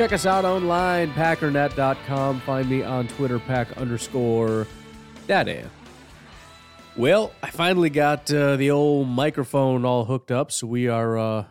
[0.00, 2.40] Check us out online, packernet.com.
[2.40, 4.66] Find me on Twitter, pack underscore
[5.26, 5.60] daddy.
[6.96, 11.44] Well, I finally got uh, the old microphone all hooked up, so we are uh,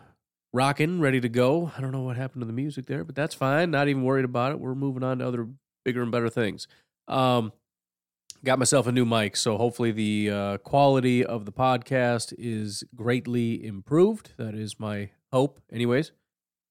[0.52, 1.70] rocking, ready to go.
[1.78, 3.70] I don't know what happened to the music there, but that's fine.
[3.70, 4.58] Not even worried about it.
[4.58, 5.46] We're moving on to other
[5.84, 6.66] bigger and better things.
[7.06, 7.52] Um,
[8.42, 13.64] got myself a new mic, so hopefully the uh, quality of the podcast is greatly
[13.64, 14.32] improved.
[14.38, 16.10] That is my hope, anyways.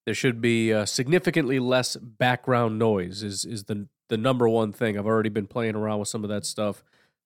[0.09, 3.21] There should be uh, significantly less background noise.
[3.21, 4.97] Is is the the number one thing.
[4.97, 6.83] I've already been playing around with some of that stuff.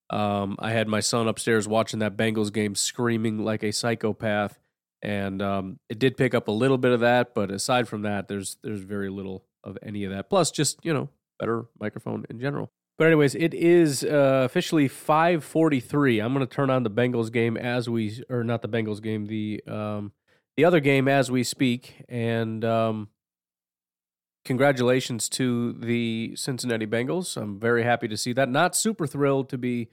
[0.09, 4.59] Um, I had my son upstairs watching that Bengals game, screaming like a psychopath,
[5.01, 7.33] and um, it did pick up a little bit of that.
[7.33, 10.29] But aside from that, there's there's very little of any of that.
[10.29, 11.07] Plus, just you know,
[11.39, 12.69] better microphone in general.
[12.97, 16.21] But anyways, it is uh, officially 5:43.
[16.21, 19.27] I'm going to turn on the Bengals game as we or not the Bengals game,
[19.27, 20.11] the um
[20.57, 23.09] the other game as we speak and um
[24.45, 27.37] congratulations to the Cincinnati Bengals.
[27.37, 28.49] I'm very happy to see that.
[28.49, 29.89] Not super thrilled to be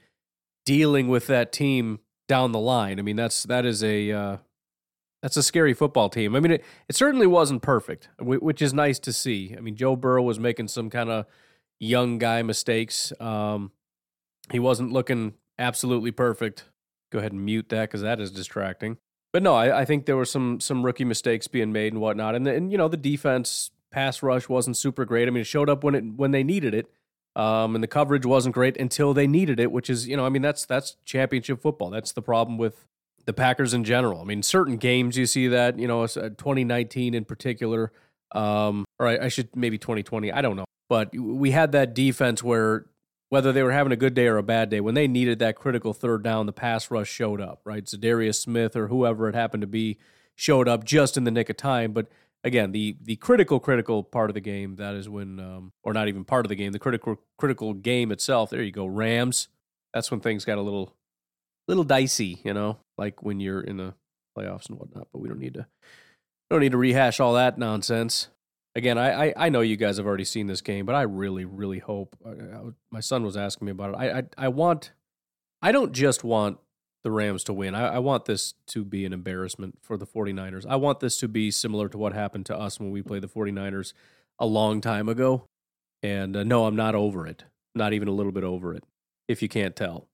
[0.65, 2.99] dealing with that team down the line.
[2.99, 4.37] I mean, that's that is a uh
[5.21, 6.35] that's a scary football team.
[6.35, 9.53] I mean, it, it certainly wasn't perfect, which is nice to see.
[9.55, 11.25] I mean, Joe Burrow was making some kind of
[11.79, 13.13] young guy mistakes.
[13.19, 13.71] Um,
[14.51, 16.65] he wasn't looking absolutely perfect.
[17.11, 18.97] Go ahead and mute that because that is distracting.
[19.33, 22.35] But no, I, I, think there were some some rookie mistakes being made and whatnot.
[22.35, 25.27] And, the, and you know the defense pass rush wasn't super great.
[25.27, 26.91] I mean, it showed up when it when they needed it.
[27.33, 30.29] Um, and the coverage wasn't great until they needed it, which is, you know, I
[30.29, 31.89] mean, that's that's championship football.
[31.89, 32.85] That's the problem with
[33.25, 34.19] the Packers in general.
[34.19, 37.93] I mean, certain games you see that, you know, 2019 in particular,
[38.33, 40.65] um, or I, I should maybe 2020, I don't know.
[40.89, 42.85] But we had that defense where
[43.31, 45.55] whether they were having a good day or a bad day, when they needed that
[45.55, 47.85] critical third down, the pass rush showed up, right?
[47.85, 49.97] Za'Darius Smith or whoever it happened to be
[50.35, 51.93] showed up just in the nick of time.
[51.93, 52.07] But
[52.43, 56.09] again, the the critical critical part of the game that is when, um, or not
[56.09, 58.49] even part of the game, the critical critical game itself.
[58.49, 59.47] There you go, Rams.
[59.93, 60.97] That's when things got a little
[61.69, 63.93] little dicey, you know, like when you're in the
[64.37, 65.07] playoffs and whatnot.
[65.13, 65.67] But we don't need to
[66.49, 68.27] don't need to rehash all that nonsense
[68.75, 71.45] again, I, I, I know you guys have already seen this game, but I really
[71.45, 72.15] really hope.
[72.25, 72.61] I, I,
[72.91, 73.95] my son was asking me about it.
[73.97, 74.91] I, I I want.
[75.61, 76.57] I don't just want
[77.03, 77.75] the Rams to win.
[77.75, 80.65] I, I want this to be an embarrassment for the 49ers.
[80.67, 83.27] I want this to be similar to what happened to us when we played the
[83.27, 83.93] 49ers
[84.39, 85.45] a long time ago.
[86.03, 87.45] And uh, no, I'm not over it.
[87.75, 88.83] Not even a little bit over it,
[89.27, 90.07] if you can't tell.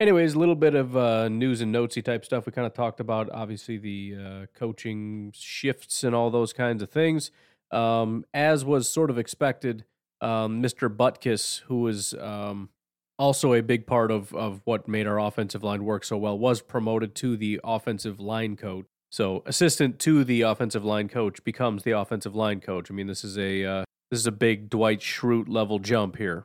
[0.00, 2.46] Anyways, a little bit of uh, news and notesy type stuff.
[2.46, 6.90] We kind of talked about, obviously, the uh, coaching shifts and all those kinds of
[6.90, 7.32] things.
[7.70, 9.84] Um, as was sort of expected,
[10.20, 10.94] um, Mr.
[10.94, 12.70] Butkus, who was um,
[13.18, 16.60] also a big part of, of what made our offensive line work so well, was
[16.60, 18.86] promoted to the offensive line coach.
[19.10, 22.90] So, assistant to the offensive line coach becomes the offensive line coach.
[22.90, 26.44] I mean, this is a uh, this is a big Dwight Schrute level jump here.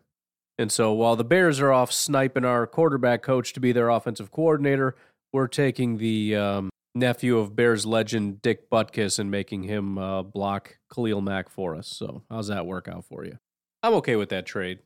[0.58, 4.32] And so, while the Bears are off sniping our quarterback coach to be their offensive
[4.32, 4.96] coordinator,
[5.34, 10.78] we're taking the um, nephew of Bears legend Dick Butkus and making him uh, block
[10.94, 11.88] Khalil Mack for us.
[11.88, 13.40] So, how's that work out for you?
[13.82, 14.80] I'm okay with that trade.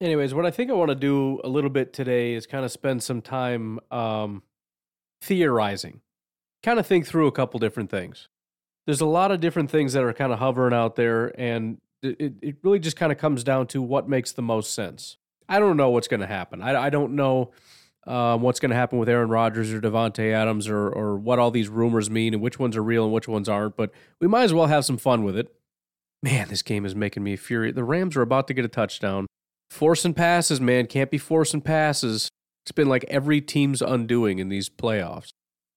[0.00, 2.70] Anyways, what I think I want to do a little bit today is kind of
[2.70, 4.42] spend some time um,
[5.22, 6.00] theorizing,
[6.62, 8.28] kind of think through a couple different things.
[8.84, 12.34] There's a lot of different things that are kind of hovering out there, and it,
[12.42, 15.16] it really just kind of comes down to what makes the most sense.
[15.48, 16.60] I don't know what's going to happen.
[16.60, 17.52] I, I don't know
[18.06, 21.50] um, what's going to happen with Aaron Rodgers or Davante Adams or or what all
[21.50, 23.76] these rumors mean and which ones are real and which ones aren't.
[23.76, 23.90] But
[24.20, 25.52] we might as well have some fun with it.
[26.22, 27.74] Man, this game is making me furious.
[27.74, 29.26] The Rams are about to get a touchdown.
[29.70, 32.28] Forcing passes, man, can't be forcing passes.
[32.64, 35.30] It's been like every team's undoing in these playoffs.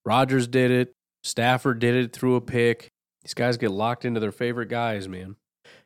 [0.06, 0.94] Rodgers did it.
[1.24, 2.90] Stafford did it through a pick.
[3.24, 5.36] These guys get locked into their favorite guys, man.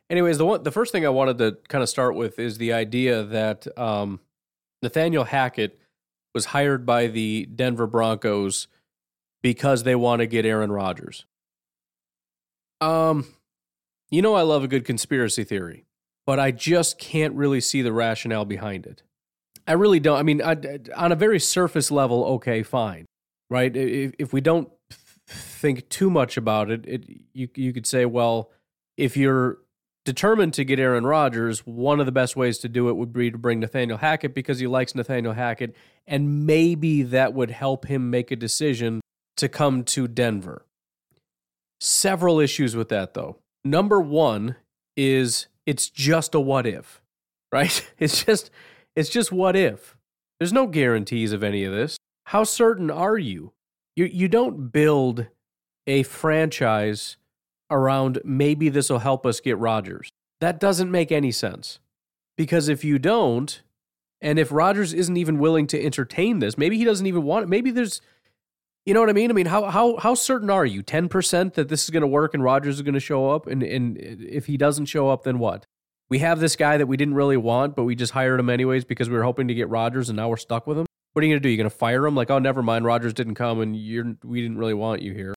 [0.08, 2.72] Anyways, the one, the first thing I wanted to kind of start with is the
[2.72, 4.20] idea that um,
[4.82, 5.78] Nathaniel Hackett
[6.34, 8.66] was hired by the Denver Broncos
[9.42, 11.24] because they want to get Aaron Rodgers.
[12.80, 13.26] Um,
[14.10, 15.84] you know, I love a good conspiracy theory,
[16.26, 19.02] but I just can't really see the rationale behind it.
[19.66, 20.18] I really don't.
[20.18, 20.56] I mean, I,
[20.96, 23.06] on a very surface level, okay, fine,
[23.48, 23.74] right?
[23.74, 24.68] If, if we don't
[25.26, 28.50] think too much about it, it you you could say, well,
[28.96, 29.58] if you're
[30.04, 33.30] determined to get Aaron Rodgers, one of the best ways to do it would be
[33.30, 35.74] to bring Nathaniel Hackett because he likes Nathaniel Hackett,
[36.06, 39.00] and maybe that would help him make a decision
[39.36, 40.66] to come to Denver.
[41.80, 43.38] Several issues with that, though.
[43.64, 44.56] Number one
[44.96, 47.02] is it's just a what if,
[47.52, 47.90] right?
[47.98, 48.50] It's just
[48.94, 49.96] it's just what if.
[50.38, 51.96] There's no guarantees of any of this.
[52.26, 53.52] How certain are you?
[53.96, 55.26] You you don't build
[55.86, 57.16] a franchise
[57.70, 60.10] around maybe this will help us get Rodgers.
[60.40, 61.78] That doesn't make any sense.
[62.36, 63.62] Because if you don't,
[64.20, 67.48] and if Rodgers isn't even willing to entertain this, maybe he doesn't even want it.
[67.48, 68.00] Maybe there's
[68.86, 69.30] you know what I mean?
[69.30, 70.82] I mean, how how how certain are you?
[70.82, 73.46] Ten percent that this is going to work and Rodgers is going to show up,
[73.46, 75.64] and and if he doesn't show up, then what?
[76.10, 78.84] We have this guy that we didn't really want, but we just hired him anyways
[78.84, 80.86] because we were hoping to get Rodgers, and now we're stuck with him.
[81.12, 81.48] What are you going to do?
[81.48, 82.14] You're going to fire him?
[82.14, 85.34] Like, oh, never mind, Rodgers didn't come, and you're we didn't really want you here.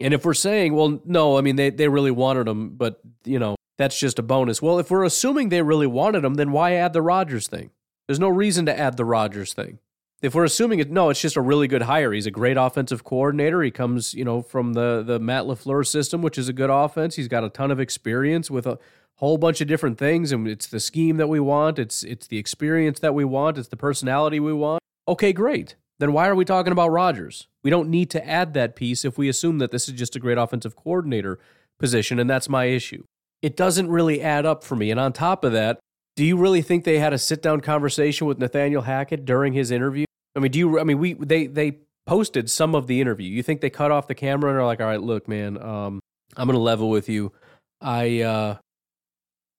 [0.00, 3.38] And if we're saying, well, no, I mean they they really wanted him, but you
[3.38, 4.60] know that's just a bonus.
[4.62, 7.70] Well, if we're assuming they really wanted him, then why add the Rodgers thing?
[8.06, 9.78] There's no reason to add the Rodgers thing
[10.20, 12.12] if we're assuming it, no, it's just a really good hire.
[12.12, 13.62] He's a great offensive coordinator.
[13.62, 17.16] He comes, you know, from the the Matt LaFleur system, which is a good offense.
[17.16, 18.78] He's got a ton of experience with a
[19.16, 21.78] whole bunch of different things, and it's the scheme that we want.
[21.78, 23.58] It's it's the experience that we want.
[23.58, 24.82] It's the personality we want.
[25.06, 25.76] Okay, great.
[25.98, 27.48] Then why are we talking about Rodgers?
[27.64, 30.20] We don't need to add that piece if we assume that this is just a
[30.20, 31.38] great offensive coordinator
[31.78, 33.04] position, and that's my issue.
[33.42, 34.90] It doesn't really add up for me.
[34.90, 35.78] And on top of that,
[36.16, 39.70] do you really think they had a sit down conversation with Nathaniel Hackett during his
[39.70, 40.04] interview?
[40.34, 40.80] I mean, do you?
[40.80, 43.30] I mean, we they they posted some of the interview.
[43.30, 46.00] You think they cut off the camera and are like, "All right, look, man, um,
[46.36, 47.32] I'm gonna level with you.
[47.80, 48.56] I uh,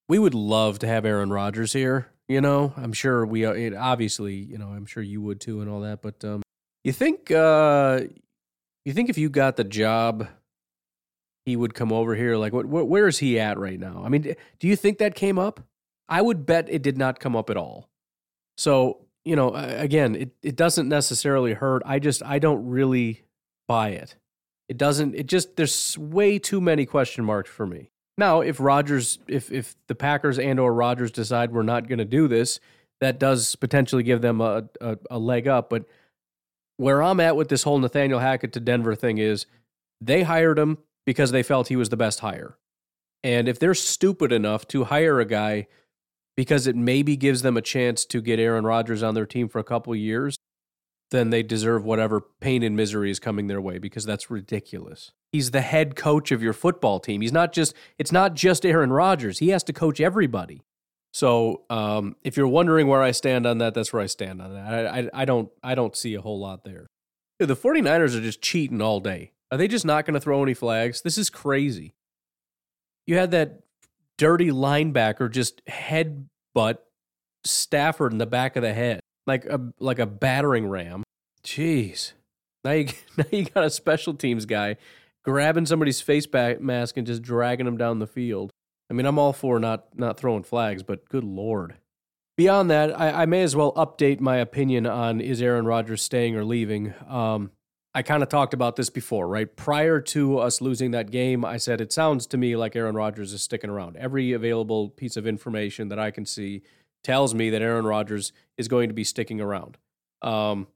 [0.08, 2.12] we would love to have Aaron Rodgers here.
[2.30, 5.60] You know, I'm sure we uh, it, obviously, you know, I'm sure you would too
[5.60, 6.02] and all that.
[6.02, 6.42] But um,
[6.86, 8.02] you think uh,
[8.86, 10.30] you think if you got the job,
[11.46, 12.38] he would come over here?
[12.38, 14.04] Like, what, what where is he at right now?
[14.06, 15.60] I mean, do you think that came up?
[16.08, 17.90] I would bet it did not come up at all.
[18.58, 21.84] So you know, again, it, it doesn't necessarily hurt.
[21.86, 23.24] I just, I don't really
[23.68, 24.16] buy it.
[24.68, 27.92] It doesn't, it just, there's way too many question marks for me.
[28.20, 32.06] Now, if Rodgers, if, if the Packers and or Rodgers decide we're not going to
[32.06, 32.60] do this,
[33.00, 35.70] that does potentially give them a, a, a leg up.
[35.70, 35.86] But
[36.76, 39.46] where I'm at with this whole Nathaniel Hackett to Denver thing is
[40.02, 42.58] they hired him because they felt he was the best hire.
[43.24, 45.68] And if they're stupid enough to hire a guy
[46.36, 49.60] because it maybe gives them a chance to get Aaron Rodgers on their team for
[49.60, 50.38] a couple years,
[51.12, 55.12] then they deserve whatever pain and misery is coming their way because that's ridiculous.
[55.32, 57.22] He's the head coach of your football team.
[57.22, 59.40] He's not just it's not just Aaron Rodgers.
[59.40, 60.62] He has to coach everybody.
[61.12, 64.54] So um, if you're wondering where I stand on that, that's where I stand on
[64.54, 64.66] that.
[64.68, 66.88] I, I, I don't I don't see a whole lot there.
[67.40, 69.32] The 49ers are just cheating all day.
[69.52, 71.02] Are they just not going to throw any flags?
[71.02, 71.94] This is crazy.
[73.08, 73.62] You had that
[74.18, 76.78] dirty linebacker just headbutt
[77.46, 81.04] Stafford in the back of the head like a like a battering ram.
[81.44, 82.14] Jeez.
[82.64, 82.88] Now you
[83.18, 84.76] now you got a special teams guy
[85.24, 86.28] grabbing somebody's face
[86.60, 88.52] mask and just dragging them down the field.
[88.90, 91.76] I mean, I'm all for not not throwing flags, but good lord.
[92.38, 96.36] Beyond that, I, I may as well update my opinion on is Aaron Rodgers staying
[96.36, 96.94] or leaving.
[97.08, 97.52] Um,
[97.94, 99.54] I kind of talked about this before, right?
[99.56, 103.34] Prior to us losing that game, I said it sounds to me like Aaron Rodgers
[103.34, 103.98] is sticking around.
[103.98, 106.62] Every available piece of information that I can see
[107.04, 109.78] tells me that Aaron Rodgers is going to be sticking around.
[110.22, 110.68] Um,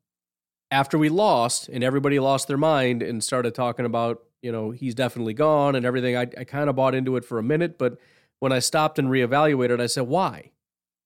[0.72, 4.96] after we lost and everybody lost their mind and started talking about, you know, he's
[4.96, 7.78] definitely gone and everything, I, I kind of bought into it for a minute.
[7.78, 7.98] But
[8.40, 10.52] when I stopped and reevaluated, I said, why?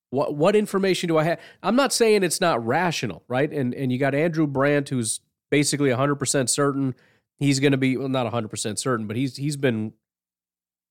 [0.10, 1.40] What what information do I have?
[1.62, 3.52] I'm not saying it's not rational, right?
[3.52, 5.20] And and you got Andrew Brandt, who's
[5.50, 6.96] basically 100% certain
[7.38, 9.94] he's going to be well not 100% certain but he's he's been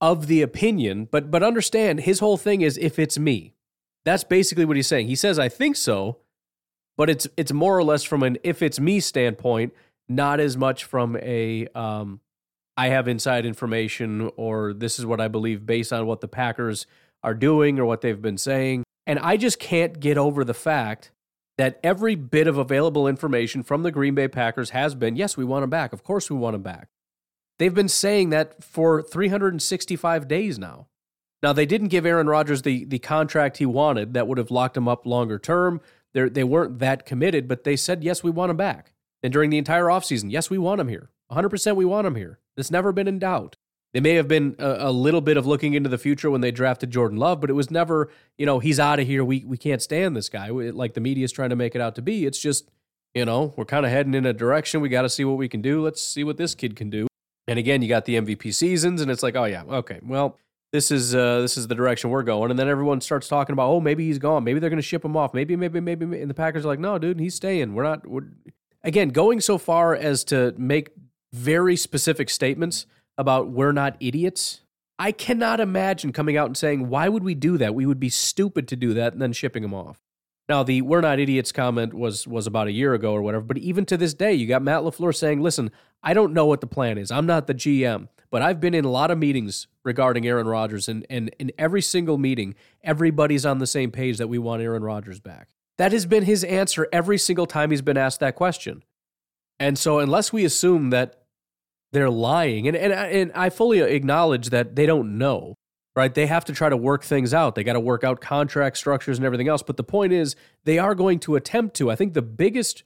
[0.01, 3.55] of the opinion but but understand his whole thing is if it's me
[4.07, 6.17] that's basically what he's saying he says i think so
[6.97, 9.75] but it's it's more or less from an if it's me standpoint
[10.09, 12.21] not as much from a um
[12.79, 16.87] i have inside information or this is what i believe based on what the packers
[17.23, 21.11] are doing or what they've been saying and i just can't get over the fact
[21.59, 25.45] that every bit of available information from the Green Bay Packers has been yes, we
[25.45, 25.93] want him back.
[25.93, 26.89] Of course, we want him back.
[27.59, 30.89] They've been saying that for 365 days now.
[31.43, 34.77] Now, they didn't give Aaron Rodgers the, the contract he wanted that would have locked
[34.77, 35.81] him up longer term.
[36.15, 38.93] They're, they weren't that committed, but they said, yes, we want him back.
[39.23, 41.11] And during the entire offseason, yes, we want him here.
[41.31, 42.39] 100% we want him here.
[42.57, 43.57] It's never been in doubt.
[43.93, 46.51] They may have been a, a, little bit of looking into the future when they
[46.51, 49.25] drafted Jordan Love, but it was never, you know, he's out of here.
[49.25, 50.51] We we can't stand this guy.
[50.51, 52.27] Like the media is trying to make it out to be.
[52.27, 52.69] It's just,
[53.15, 54.83] you know, we're kind of heading in a direction.
[54.83, 55.83] We got to see what we can do.
[55.83, 57.07] Let's see what this kid can do.
[57.49, 60.37] And again, you got the MVP seasons, and it's like, oh yeah, okay, well,
[60.77, 62.51] this is uh, this is the direction we're going.
[62.51, 64.45] And then everyone starts talking about, oh, maybe he's gone.
[64.45, 65.33] Maybe they're going to ship him off.
[65.33, 66.05] Maybe, maybe, maybe.
[66.21, 67.75] And the Packers are like, no, dude, he's staying.
[67.75, 68.07] We're not.
[68.07, 68.29] We're
[68.85, 70.91] again going so far as to make
[71.33, 74.61] very specific statements about we're not idiots.
[74.99, 77.75] I cannot imagine coming out and saying, why would we do that?
[77.75, 79.99] We would be stupid to do that and then shipping him off.
[80.49, 83.45] Now, the "we're not idiots" comment was was about a year ago or whatever.
[83.45, 85.71] But even to this day, you got Matt LaFleur saying, "Listen,
[86.03, 87.11] I don't know what the plan is.
[87.11, 90.89] I'm not the GM, but I've been in a lot of meetings regarding Aaron Rodgers,
[90.89, 94.83] and and in every single meeting, everybody's on the same page that we want Aaron
[94.83, 95.49] Rodgers back."
[95.79, 98.83] That has been his answer every single time he's been asked that question.
[99.59, 101.23] And so, unless we assume that
[101.93, 105.57] they're lying, and and and I fully acknowledge that they don't know
[105.97, 106.15] right?
[106.15, 107.55] They have to try to work things out.
[107.55, 109.63] They got to work out contract structures and everything else.
[109.63, 111.91] But the point is, they are going to attempt to.
[111.91, 112.85] I think the biggest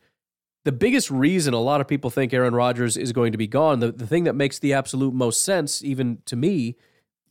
[0.65, 3.81] the biggest reason a lot of people think Aaron Rodgers is going to be gone,
[3.81, 6.77] the, the thing that makes the absolute most sense, even to me,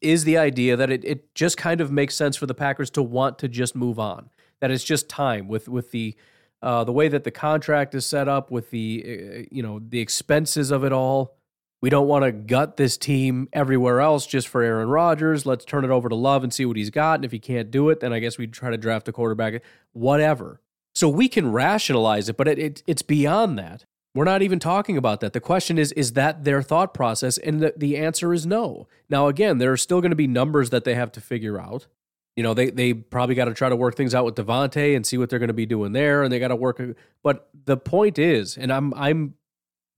[0.02, 3.04] is the idea that it, it just kind of makes sense for the Packers to
[3.04, 4.30] want to just move on.
[4.62, 6.16] That it's just time with with the
[6.62, 10.00] uh, the way that the contract is set up, with the uh, you know the
[10.00, 11.38] expenses of it all.
[11.82, 15.46] We don't want to gut this team everywhere else just for Aaron Rodgers.
[15.46, 17.16] Let's turn it over to Love and see what he's got.
[17.16, 19.62] And if he can't do it, then I guess we try to draft a quarterback,
[19.94, 20.60] whatever.
[20.94, 23.86] So we can rationalize it, but it, it, it's beyond that.
[24.14, 25.34] We're not even talking about that.
[25.34, 27.38] The question is, is that their thought process?
[27.38, 28.88] And the, the answer is no.
[29.08, 31.88] Now, again, there are still going to be numbers that they have to figure out.
[32.36, 35.06] You know, they, they probably got to try to work things out with Davante and
[35.06, 36.24] see what they're going to be doing there.
[36.24, 36.82] And they got to work.
[37.24, 39.36] But the point is, and I'm, I'm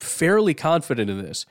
[0.00, 1.46] fairly confident in this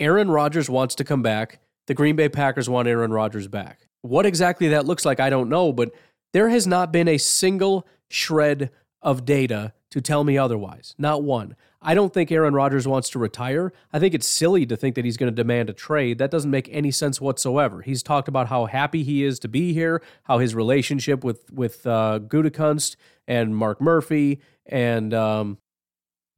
[0.00, 1.60] Aaron Rodgers wants to come back.
[1.86, 3.86] The Green Bay Packers want Aaron Rodgers back.
[4.02, 5.90] What exactly that looks like, I don't know, but
[6.32, 8.70] there has not been a single shred
[9.02, 10.94] of data to tell me otherwise.
[10.98, 11.56] Not one.
[11.82, 13.72] I don't think Aaron Rodgers wants to retire.
[13.92, 16.18] I think it's silly to think that he's going to demand a trade.
[16.18, 17.82] That doesn't make any sense whatsoever.
[17.82, 21.86] He's talked about how happy he is to be here, how his relationship with with
[21.86, 25.58] uh, Gutekunst and Mark Murphy and um,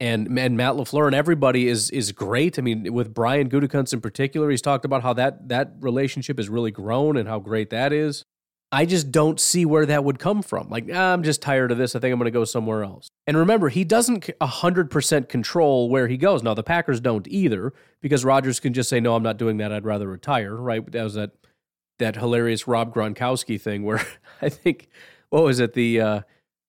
[0.02, 2.58] and and Matt LaFleur and everybody is is great.
[2.58, 6.48] I mean, with Brian Gutekunst in particular, he's talked about how that that relationship has
[6.48, 8.24] really grown and how great that is.
[8.72, 10.70] I just don't see where that would come from.
[10.70, 11.94] Like, ah, I'm just tired of this.
[11.94, 13.06] I think I'm going to go somewhere else.
[13.26, 16.42] And remember, he doesn't 100% control where he goes.
[16.42, 19.72] Now, the Packers don't either because Rodgers can just say, "No, I'm not doing that.
[19.72, 20.90] I'd rather retire." Right?
[20.90, 21.30] That was that
[22.00, 24.04] that hilarious Rob Gronkowski thing where
[24.42, 24.88] I think
[25.30, 26.20] what was it the uh,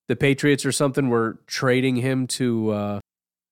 [0.07, 2.99] the Patriots or something were trading him to uh,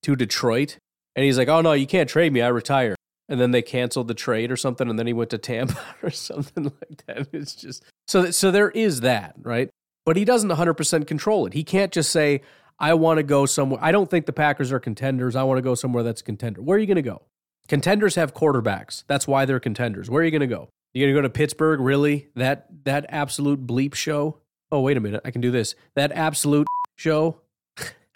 [0.03, 0.77] to Detroit,
[1.15, 2.41] and he's like, "Oh no, you can't trade me.
[2.41, 2.95] I retire."
[3.29, 6.09] And then they canceled the trade or something, and then he went to Tampa or
[6.09, 7.27] something like that.
[7.31, 9.69] It's just so so there is that right,
[10.05, 11.53] but he doesn't 100 percent control it.
[11.53, 12.41] He can't just say,
[12.79, 15.35] "I want to go somewhere." I don't think the Packers are contenders.
[15.35, 16.61] I want to go somewhere that's a contender.
[16.61, 17.21] Where are you going to go?
[17.67, 19.03] Contenders have quarterbacks.
[19.07, 20.09] That's why they're contenders.
[20.09, 20.69] Where are you going to go?
[20.93, 21.79] You're going to go to Pittsburgh?
[21.79, 22.27] Really?
[22.35, 24.39] That that absolute bleep show?
[24.71, 25.75] Oh wait a minute, I can do this.
[25.95, 26.67] That absolute
[26.97, 27.41] show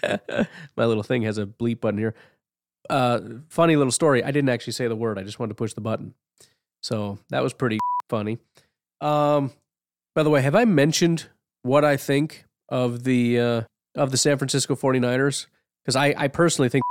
[0.77, 2.15] My little thing has a bleep button here.
[2.89, 3.19] Uh,
[3.49, 4.23] funny little story.
[4.23, 5.17] I didn't actually say the word.
[5.17, 6.13] I just wanted to push the button.
[6.81, 8.37] So that was pretty funny.
[9.01, 9.51] Um,
[10.13, 11.27] by the way, have I mentioned
[11.63, 13.61] what I think of the uh,
[13.95, 15.47] of the San Francisco 49ers?
[15.83, 16.83] Because I, I personally think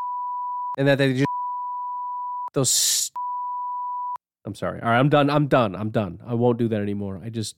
[0.78, 1.26] and that they just
[2.52, 3.10] those
[4.46, 4.80] I'm sorry.
[4.82, 5.30] All right, I'm done.
[5.30, 5.74] I'm done.
[5.74, 6.20] I'm done.
[6.26, 7.20] I won't do that anymore.
[7.24, 7.56] I just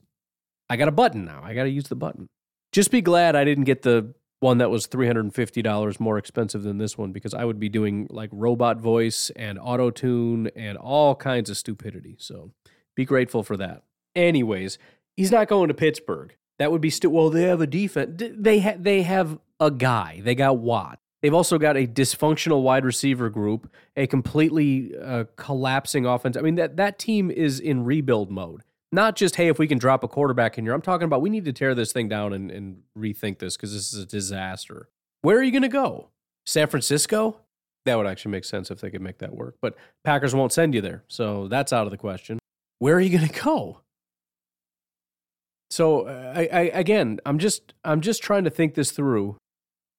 [0.71, 1.41] I got a button now.
[1.43, 2.29] I got to use the button.
[2.73, 4.15] Just be glad I didn't get the
[4.47, 8.31] one that was $350 more expensive than this one because I would be doing like
[8.33, 12.15] robot voice and auto tune and all kinds of stupidity.
[12.21, 12.53] So
[12.95, 13.83] be grateful for that.
[14.15, 14.79] Anyways,
[15.17, 16.37] he's not going to Pittsburgh.
[16.61, 17.29] That would be stu- well.
[17.29, 18.23] They have a defense.
[18.39, 20.21] They ha- they have a guy.
[20.23, 21.01] They got Watt.
[21.23, 26.37] They've also got a dysfunctional wide receiver group, a completely uh, collapsing offense.
[26.37, 28.63] I mean that that team is in rebuild mode.
[28.93, 30.73] Not just, hey, if we can drop a quarterback in here.
[30.73, 33.73] I'm talking about we need to tear this thing down and, and rethink this because
[33.73, 34.89] this is a disaster.
[35.23, 36.11] Where are you going to go?
[36.47, 37.41] San Francisco?
[37.85, 39.57] That would actually make sense if they could make that work.
[39.61, 41.05] But Packers won't send you there.
[41.09, 42.39] So that's out of the question.
[42.79, 43.81] Where are you going to go?
[45.71, 49.37] So I, I, again, I'm just I'm just trying to think this through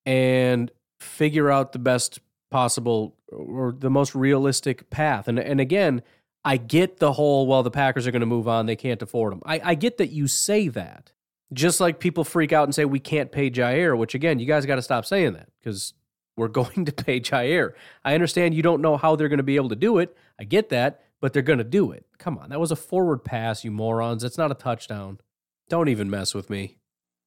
[0.05, 5.27] and figure out the best possible or the most realistic path.
[5.27, 6.03] And and again,
[6.47, 8.67] I get the whole, well, the Packers are going to move on.
[8.67, 9.41] They can't afford them.
[9.45, 11.11] I, I get that you say that.
[11.51, 14.65] Just like people freak out and say, we can't pay Jaire, which again, you guys
[14.65, 15.93] got to stop saying that because
[16.37, 17.73] we're going to pay Jaire.
[18.05, 20.15] I understand you don't know how they're going to be able to do it.
[20.39, 22.05] I get that, but they're going to do it.
[22.17, 22.47] Come on.
[22.47, 24.23] That was a forward pass, you morons.
[24.23, 25.19] It's not a touchdown.
[25.67, 26.77] Don't even mess with me.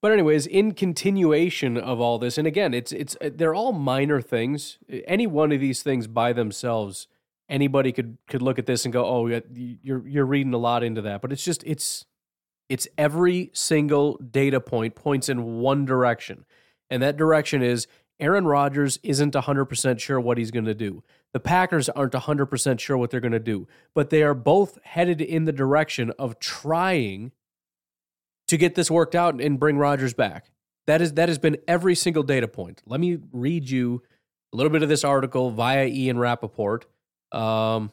[0.00, 4.78] But anyways, in continuation of all this, and again, it's it's they're all minor things.
[4.88, 7.06] Any one of these things by themselves
[7.50, 11.02] anybody could could look at this and go, "Oh, you're you're reading a lot into
[11.02, 12.06] that." But it's just it's
[12.68, 16.46] it's every single data point points in one direction.
[16.88, 17.86] And that direction is
[18.20, 21.02] Aaron Rodgers isn't 100% sure what he's going to do.
[21.32, 25.20] The Packers aren't 100% sure what they're going to do, but they are both headed
[25.20, 27.32] in the direction of trying
[28.48, 30.50] to get this worked out and bring Rodgers back.
[30.86, 32.82] That is that has been every single data point.
[32.84, 34.02] Let me read you
[34.52, 36.86] a little bit of this article via Ian Rapoport,
[37.32, 37.92] um,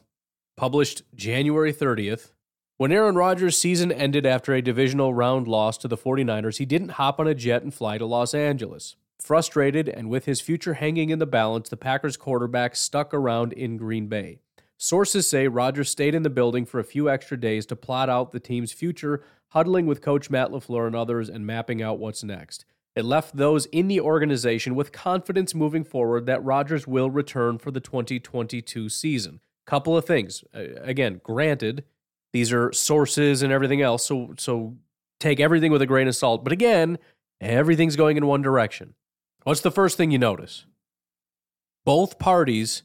[0.56, 2.30] published January 30th.
[2.76, 6.90] When Aaron Rodgers' season ended after a divisional round loss to the 49ers, he didn't
[6.90, 8.96] hop on a jet and fly to Los Angeles.
[9.20, 13.76] Frustrated and with his future hanging in the balance, the Packers quarterback stuck around in
[13.76, 14.38] Green Bay.
[14.76, 18.30] Sources say Rodgers stayed in the building for a few extra days to plot out
[18.30, 22.64] the team's future, huddling with coach Matt LaFleur and others and mapping out what's next.
[22.96, 27.70] It left those in the organization with confidence moving forward that Rodgers will return for
[27.70, 29.40] the 2022 season.
[29.66, 30.42] Couple of things.
[30.52, 31.84] Again, granted,
[32.32, 34.76] these are sources and everything else, so so
[35.20, 36.42] take everything with a grain of salt.
[36.42, 36.98] But again,
[37.40, 38.94] everything's going in one direction.
[39.44, 40.66] What's the first thing you notice?
[41.84, 42.82] Both parties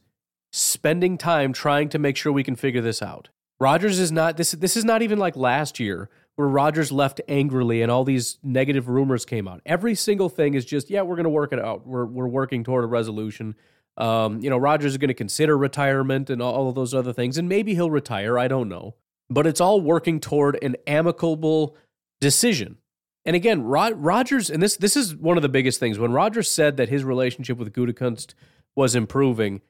[0.52, 3.30] spending time trying to make sure we can figure this out.
[3.60, 7.82] Rodgers is not this this is not even like last year where Rodgers left angrily
[7.82, 9.62] and all these negative rumors came out.
[9.66, 11.86] Every single thing is just, yeah, we're going to work it out.
[11.86, 13.56] We're we're working toward a resolution.
[13.98, 17.38] Um, you know, Rodgers is going to consider retirement and all of those other things,
[17.38, 18.40] and maybe he'll retire.
[18.40, 18.96] I don't know,
[19.30, 21.78] but it's all working toward an amicable
[22.20, 22.78] decision.
[23.26, 26.00] And again, Rod, Rodgers, and this this is one of the biggest things.
[26.00, 28.34] When Rodgers said that his relationship with Gutekunst
[28.76, 29.62] was improving,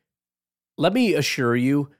[0.77, 1.91] let me assure you,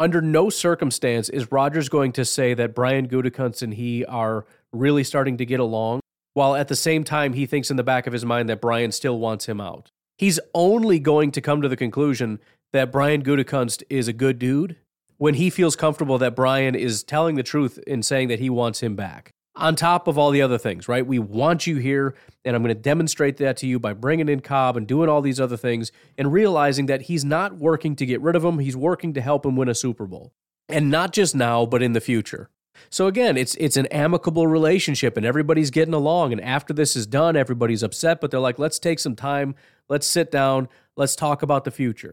[0.00, 5.04] under no circumstance is Rodgers going to say that Brian Gutekunst and he are really
[5.04, 6.00] starting to get along,
[6.32, 8.90] while at the same time he thinks in the back of his mind that Brian
[8.90, 9.90] still wants him out.
[10.16, 12.40] He's only going to come to the conclusion
[12.72, 14.76] that Brian Gutekunst is a good dude
[15.18, 18.80] when he feels comfortable that Brian is telling the truth in saying that he wants
[18.80, 21.06] him back on top of all the other things, right?
[21.06, 22.14] We want you here,
[22.44, 25.20] and I'm going to demonstrate that to you by bringing in Cobb and doing all
[25.20, 28.76] these other things and realizing that he's not working to get rid of him, he's
[28.76, 30.32] working to help him win a Super Bowl.
[30.68, 32.48] And not just now, but in the future.
[32.88, 37.06] So again, it's it's an amicable relationship and everybody's getting along and after this is
[37.06, 39.54] done, everybody's upset, but they're like, "Let's take some time,
[39.88, 42.12] let's sit down, let's talk about the future."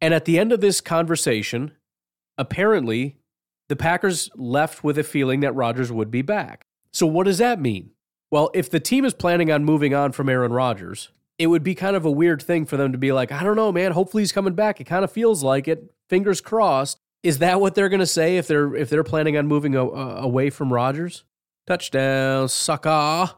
[0.00, 1.72] And at the end of this conversation,
[2.38, 3.18] apparently
[3.68, 6.64] the Packers left with a feeling that Rodgers would be back.
[6.92, 7.90] So, what does that mean?
[8.30, 11.74] Well, if the team is planning on moving on from Aaron Rodgers, it would be
[11.74, 13.92] kind of a weird thing for them to be like, I don't know, man.
[13.92, 14.80] Hopefully he's coming back.
[14.80, 15.92] It kind of feels like it.
[16.08, 16.98] Fingers crossed.
[17.22, 19.84] Is that what they're going to say if they're if they're planning on moving a,
[19.84, 21.24] a, away from Rodgers?
[21.66, 23.30] Touchdown, sucker.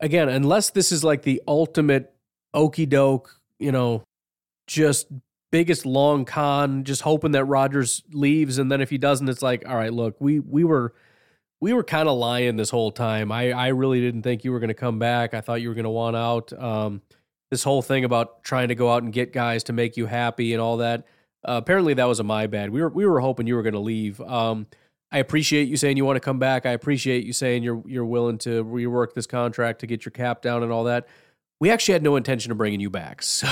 [0.00, 2.12] Again, unless this is like the ultimate
[2.52, 4.02] okey doke, you know,
[4.66, 5.06] just
[5.50, 9.68] biggest long con, just hoping that Rodgers leaves, and then if he doesn't, it's like,
[9.68, 10.94] all right, look, we we were
[11.66, 13.32] we were kind of lying this whole time.
[13.32, 15.34] I, I really didn't think you were going to come back.
[15.34, 16.52] I thought you were going to want out.
[16.52, 17.02] Um,
[17.50, 20.52] this whole thing about trying to go out and get guys to make you happy
[20.52, 21.00] and all that.
[21.44, 22.70] Uh, apparently, that was a my bad.
[22.70, 24.20] We were we were hoping you were going to leave.
[24.20, 24.68] Um,
[25.10, 26.66] I appreciate you saying you want to come back.
[26.66, 30.42] I appreciate you saying you're you're willing to rework this contract to get your cap
[30.42, 31.08] down and all that.
[31.58, 33.22] We actually had no intention of bringing you back.
[33.26, 33.48] So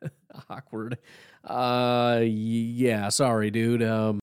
[0.48, 0.96] awkward.
[1.42, 3.82] Uh, yeah, sorry, dude.
[3.82, 4.20] Um,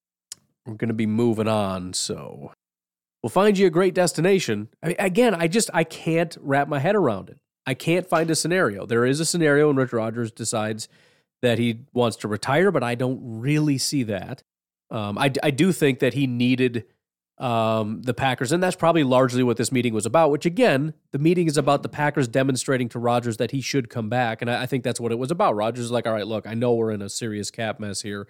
[0.65, 1.91] we're gonna be moving on.
[1.91, 2.53] So
[3.21, 4.69] We'll find you a great destination.
[4.82, 7.38] I mean, again, I just I can't wrap my head around it.
[7.65, 8.86] I can't find a scenario.
[8.86, 10.88] There is a scenario when Rich Rodgers decides
[11.41, 14.43] that he wants to retire, but I don't really see that.
[14.89, 16.86] Um, I, I do think that he needed
[17.38, 20.32] um, the Packers, and that's probably largely what this meeting was about.
[20.32, 24.10] Which again, the meeting is about the Packers demonstrating to Rodgers that he should come
[24.10, 25.55] back, and I, I think that's what it was about.
[25.55, 28.27] Rodgers is like, all right, look, I know we're in a serious cap mess here.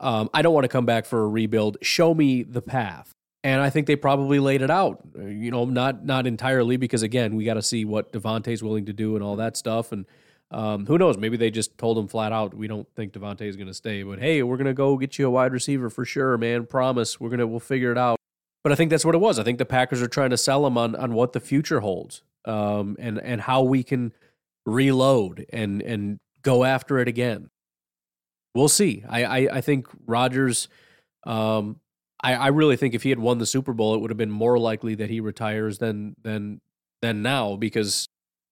[0.00, 1.78] Um, I don't want to come back for a rebuild.
[1.82, 5.00] Show me the path and I think they probably laid it out.
[5.14, 8.92] You know, not not entirely because again, we got to see what Davante's willing to
[8.94, 9.92] do and all that stuff.
[9.92, 10.06] And
[10.50, 11.18] um, who knows?
[11.18, 14.02] Maybe they just told him flat out, we don't think Davante is going to stay.
[14.02, 16.64] But hey, we're going to go get you a wide receiver for sure, man.
[16.64, 17.20] Promise.
[17.20, 18.18] We're gonna we'll figure it out.
[18.62, 19.38] But I think that's what it was.
[19.38, 22.22] I think the Packers are trying to sell him on on what the future holds,
[22.46, 24.14] um, and and how we can
[24.64, 27.50] reload and and go after it again.
[28.54, 29.04] We'll see.
[29.06, 30.68] I I, I think Rodgers.
[31.26, 31.80] Um,
[32.22, 34.30] I, I really think if he had won the Super Bowl, it would have been
[34.30, 36.60] more likely that he retires than than
[37.02, 38.06] than now because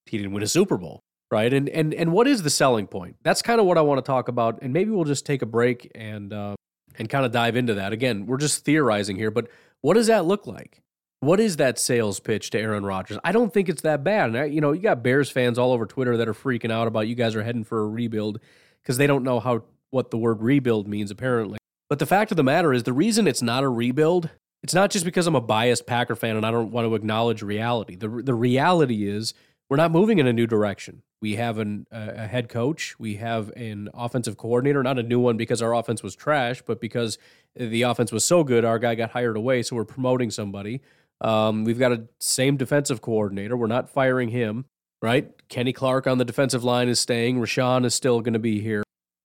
[0.07, 1.53] he didn't win a Super Bowl, right?
[1.53, 3.17] And and and what is the selling point?
[3.23, 5.47] That's kind of what I want to talk about, and maybe we'll just take a
[5.47, 6.55] break and uh,
[6.99, 7.93] and kind of dive into that.
[7.93, 9.49] Again, we're just theorizing here, but
[9.81, 10.83] what does that look like?
[11.21, 13.19] What is that sales pitch to Aaron Rodgers?
[13.23, 14.31] I don't think it's that bad.
[14.31, 16.89] And I, you know, you got Bears fans all over Twitter that are freaking out
[16.89, 18.41] about you guys are heading for a rebuild
[18.83, 21.59] because they don't know how what the word rebuild means apparently.
[21.93, 24.31] But the fact of the matter is, the reason it's not a rebuild,
[24.63, 27.43] it's not just because I'm a biased Packer fan and I don't want to acknowledge
[27.43, 27.97] reality.
[27.97, 29.35] The, the reality is,
[29.69, 31.03] we're not moving in a new direction.
[31.21, 32.99] We have an, a head coach.
[32.99, 36.81] We have an offensive coordinator, not a new one because our offense was trash, but
[36.81, 37.19] because
[37.55, 39.63] the offense was so good, our guy got hired away.
[39.63, 40.81] So we're promoting somebody.
[41.21, 43.55] Um, we've got a same defensive coordinator.
[43.55, 44.65] We're not firing him,
[45.03, 45.31] right?
[45.51, 47.39] Kenny Clark on the defensive line is staying.
[47.39, 48.83] Rashan is still going to be here.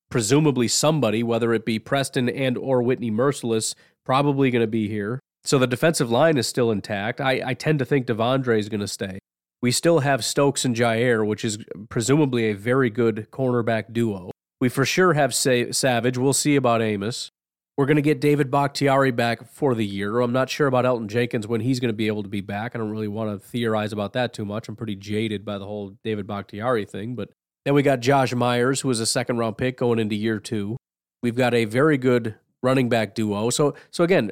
[0.09, 5.19] Presumably somebody, whether it be Preston and or Whitney Mercilus, probably going to be here.
[5.43, 7.21] So the defensive line is still intact.
[7.21, 9.19] I, I tend to think De'Vondre is going to stay.
[9.61, 11.57] We still have Stokes and Jaire, which is
[11.89, 14.31] presumably a very good cornerback duo.
[14.61, 16.17] We for sure have Sa- Savage.
[16.17, 17.31] We'll see about Amos.
[17.77, 20.19] We're going to get David Bakhtiari back for the year.
[20.19, 22.75] I'm not sure about Elgton Jenkins when he's going to be able to be back.
[22.75, 24.67] I don't really want to theorize about that too much.
[24.67, 27.15] I'm pretty jaded by the whole David Bakhtiari thing.
[27.15, 27.29] But
[27.67, 30.77] then we got Josh Myers, who was a second round pick going into year two.
[31.21, 33.49] We've got a very good running back duo.
[33.49, 34.31] So, so again,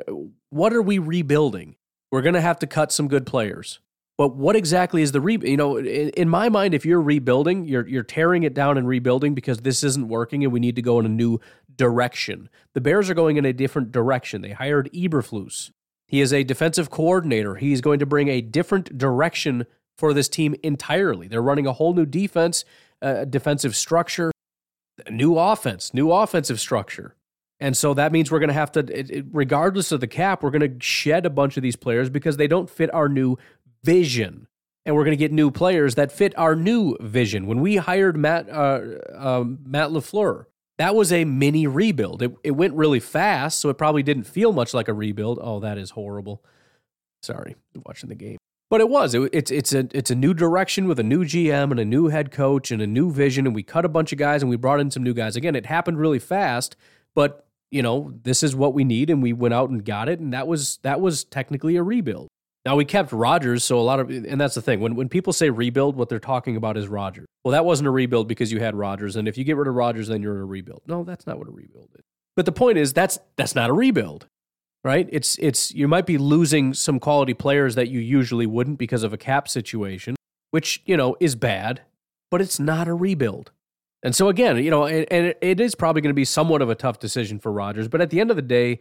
[0.52, 1.76] what are we rebuilding?
[2.14, 3.80] We're going to have to cut some good players.
[4.18, 5.38] But what exactly is the re?
[5.42, 8.88] You know, in, in, my mind, if you're rebuilding, you're you're tearing it down and
[8.88, 11.42] rebuilding because this isn't working, and we need to go in a new
[11.76, 12.48] direction.
[12.74, 14.44] The Bears are going in a different direction.
[14.44, 15.72] They hired Eberflus.
[16.08, 17.56] He is a defensive coordinator.
[17.56, 19.66] He's going to bring a different direction
[19.98, 21.28] for this team entirely.
[21.28, 22.64] They're running a whole new defense,
[23.02, 24.32] defensive structure,
[25.10, 27.16] new offense, new offensive structure.
[27.60, 30.44] And so that means we're going to have to, it, it, regardless of the cap,
[30.44, 33.38] we're going to shed a bunch of these players because they don't fit our new
[33.84, 34.48] vision.
[34.86, 37.48] And we're going to get new players that fit our new vision.
[37.48, 38.82] When we hired Matt uh,
[39.16, 40.46] uh, Matt LaFleur,
[40.78, 42.22] that was a mini rebuild.
[42.22, 45.40] It, it went really fast, so it probably didn't feel much like a rebuild.
[45.42, 46.44] Oh, that is horrible.
[47.24, 47.56] Sorry,
[47.86, 48.38] watching the game.
[48.70, 49.14] But it was.
[49.14, 52.08] It, it's it's a it's a new direction with a new GM and a new
[52.08, 53.46] head coach and a new vision.
[53.46, 55.36] And we cut a bunch of guys and we brought in some new guys.
[55.36, 56.76] Again, it happened really fast,
[57.14, 60.20] but you know this is what we need, and we went out and got it,
[60.20, 62.28] and that was that was technically a rebuild.
[62.66, 64.80] Now we kept Rodgers, so a lot of and that's the thing.
[64.80, 67.28] When when people say rebuild, what they're talking about is Rodgers.
[67.44, 69.76] Well, that wasn't a rebuild because you had Rodgers, and if you get rid of
[69.76, 70.82] Rodgers, then you're in a rebuild.
[70.88, 72.04] No, that's not what a rebuild is.
[72.36, 74.28] But the point is that's that's not a rebuild.
[74.86, 75.10] Right?
[75.12, 79.14] It's it's you might be losing some quality players that you usually wouldn't because of
[79.14, 80.16] a cap situation,
[80.52, 81.82] which, you know, is bad,
[82.30, 83.52] but it's not a rebuild.
[84.04, 86.70] And so again, you know, and, and it is probably going to be somewhat of
[86.70, 88.80] a tough decision for Rodgers, but at the end of the day,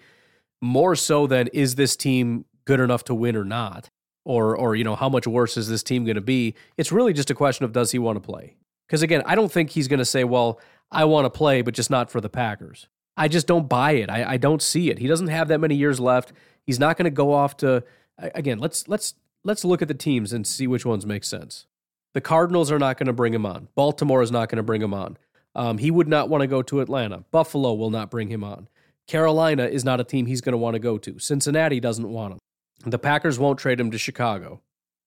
[0.60, 3.88] more so than is this team good enough to win or not,
[4.26, 6.54] or or you know how much worse is this team going to be?
[6.76, 8.56] It's really just a question of does he want to play?
[8.86, 11.72] Because again, I don't think he's going to say, "Well, I want to play, but
[11.72, 14.10] just not for the Packers." I just don't buy it.
[14.10, 14.98] I, I don't see it.
[14.98, 16.32] He doesn't have that many years left.
[16.66, 17.84] He's not going to go off to
[18.18, 18.58] again.
[18.58, 21.66] Let's let's let's look at the teams and see which ones make sense.
[22.14, 23.68] The Cardinals are not going to bring him on.
[23.74, 25.16] Baltimore is not going to bring him on.
[25.54, 27.24] Um, he would not want to go to Atlanta.
[27.30, 28.68] Buffalo will not bring him on.
[29.06, 31.18] Carolina is not a team he's going to want to go to.
[31.18, 32.38] Cincinnati doesn't want him.
[32.86, 34.60] The Packers won't trade him to Chicago.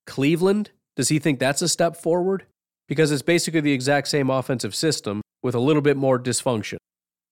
[0.05, 2.45] Cleveland, does he think that's a step forward?
[2.87, 6.77] Because it's basically the exact same offensive system with a little bit more dysfunction.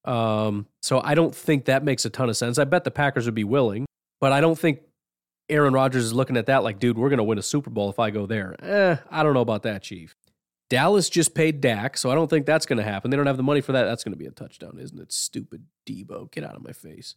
[0.06, 2.60] Um, so I don't think that makes a ton of sense.
[2.60, 3.86] I bet the Packers would be willing,
[4.22, 4.82] but I don't think
[5.50, 7.90] Aaron Rodgers is looking at that like, dude, we're going to win a Super Bowl
[7.90, 8.56] if I go there.
[8.64, 10.16] Eh, I don't know about that, Chief.
[10.70, 13.12] Dallas just paid Dak, so I don't think that's going to happen.
[13.12, 13.84] They don't have the money for that.
[13.84, 15.12] That's going to be a touchdown, isn't it?
[15.12, 17.16] Stupid Deebo, Get out of my face.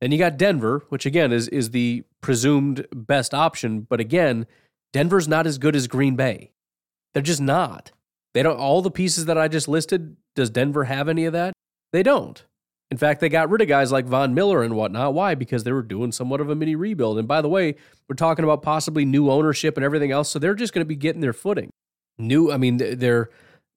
[0.00, 4.46] Then you got Denver, which again is is the presumed best option, but again,
[4.92, 6.50] Denver's not as good as Green Bay.
[7.14, 7.92] They're just not.
[8.34, 11.52] They don't all the pieces that I just listed, does Denver have any of that?
[11.92, 12.44] They don't.
[12.90, 15.14] In fact, they got rid of guys like Von Miller and whatnot.
[15.14, 15.34] Why?
[15.34, 17.18] Because they were doing somewhat of a mini rebuild.
[17.18, 17.76] And by the way,
[18.06, 20.28] we're talking about possibly new ownership and everything else.
[20.28, 21.70] So they're just going to be getting their footing.
[22.18, 23.30] New, I mean, they're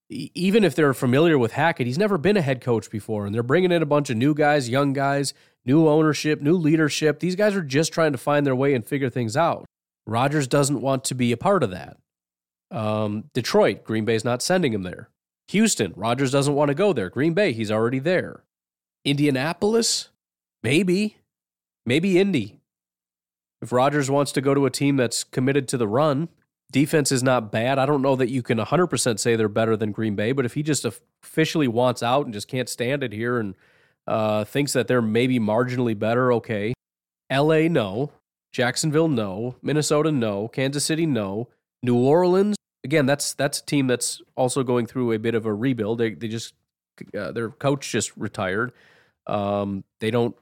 [0.10, 3.44] even if they're familiar with Hackett, he's never been a head coach before, and they're
[3.44, 5.34] bringing in a bunch of new guys, young guys,
[5.66, 7.20] new ownership, new leadership.
[7.20, 9.66] These guys are just trying to find their way and figure things out.
[10.06, 11.98] Rodgers doesn't want to be a part of that.
[12.70, 15.10] Um, Detroit, Green Bay's not sending him there.
[15.50, 17.10] Houston, Rodgers doesn't want to go there.
[17.10, 18.44] Green Bay, he's already there.
[19.04, 20.10] Indianapolis,
[20.64, 21.18] maybe,
[21.86, 22.60] maybe Indy.
[23.62, 26.30] If Rodgers wants to go to a team that's committed to the run,
[26.72, 27.80] defense is not bad.
[27.80, 30.56] I don't know that you can 100% say they're better than Green Bay, but if
[30.56, 33.56] he just officially wants out and just can't stand it here and
[34.08, 36.74] uh, thinks that they're maybe marginally better, okay.
[37.32, 38.12] LA, no.
[38.52, 39.56] Jacksonville, no.
[39.62, 40.48] Minnesota, no.
[40.48, 41.48] Kansas City, no.
[41.82, 42.56] New Orleans,
[42.86, 45.98] again, that's that's a team that's also going through a bit of a rebuild.
[45.98, 46.54] They they just
[47.18, 48.72] uh, their coach just retired.
[49.28, 50.36] Um, they don't.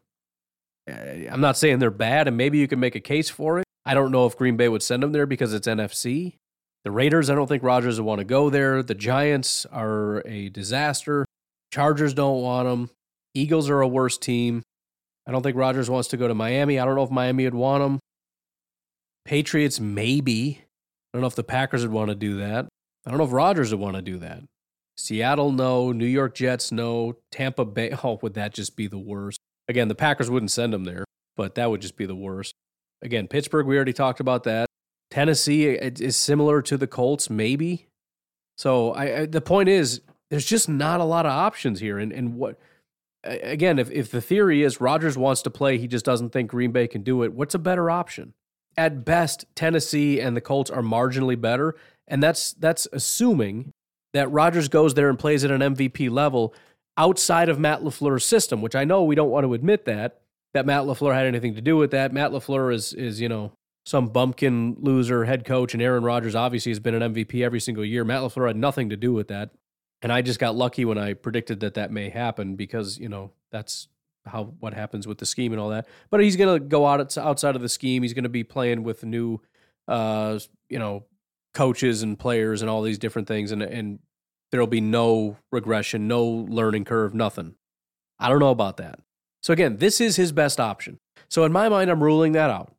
[0.87, 3.65] Uh, I'm not saying they're bad, and maybe you can make a case for it.
[3.85, 6.35] I don't know if Green Bay would send them there because it's NFC.
[6.83, 8.83] The Raiders, I don't think Rodgers would want to go there.
[8.83, 11.25] The Giants are a disaster.
[11.71, 12.89] Chargers don't want them.
[13.33, 14.63] Eagles are a worse team.
[15.25, 16.77] I don't think Rodgers wants to go to Miami.
[16.77, 17.99] I don't know if Miami would want him.
[19.25, 20.61] Patriots, maybe.
[21.13, 22.67] I don't know if the Packers would want to do that.
[23.05, 24.43] I don't know if Rodgers would want to do that.
[24.97, 25.91] Seattle, no.
[25.91, 27.17] New York Jets, no.
[27.31, 29.39] Tampa Bay, oh, would that just be the worst?
[29.67, 31.05] Again, the Packers wouldn't send him there,
[31.37, 32.53] but that would just be the worst.
[33.01, 34.67] Again, Pittsburgh, we already talked about that.
[35.11, 37.87] Tennessee is similar to the Colts, maybe.
[38.57, 41.99] So I, I, the point is, there's just not a lot of options here.
[41.99, 42.57] And and what
[43.23, 46.71] again, if if the theory is Rodgers wants to play, he just doesn't think Green
[46.71, 47.33] Bay can do it.
[47.33, 48.33] What's a better option?
[48.75, 51.75] At best, Tennessee and the Colts are marginally better,
[52.07, 53.71] and that's that's assuming
[54.13, 56.53] that Rodgers goes there and plays at an MVP level
[56.97, 60.19] outside of Matt LaFleur's system, which I know we don't want to admit that
[60.53, 62.13] that Matt LaFleur had anything to do with that.
[62.13, 63.51] Matt LaFleur is is, you know,
[63.85, 67.83] some bumpkin loser head coach and Aaron Rodgers obviously has been an MVP every single
[67.83, 68.05] year.
[68.05, 69.51] Matt LaFleur had nothing to do with that.
[70.01, 73.31] And I just got lucky when I predicted that that may happen because, you know,
[73.51, 73.87] that's
[74.25, 75.87] how what happens with the scheme and all that.
[76.09, 78.03] But he's going to go out outside of the scheme.
[78.03, 79.41] He's going to be playing with new
[79.87, 81.05] uh, you know,
[81.53, 83.99] coaches and players and all these different things and and
[84.53, 87.55] there'll be no regression, no learning curve, nothing.
[88.19, 88.99] I don't know about that.
[89.41, 90.99] So again, this is his best option.
[91.27, 92.71] So in my mind, I'm ruling that out.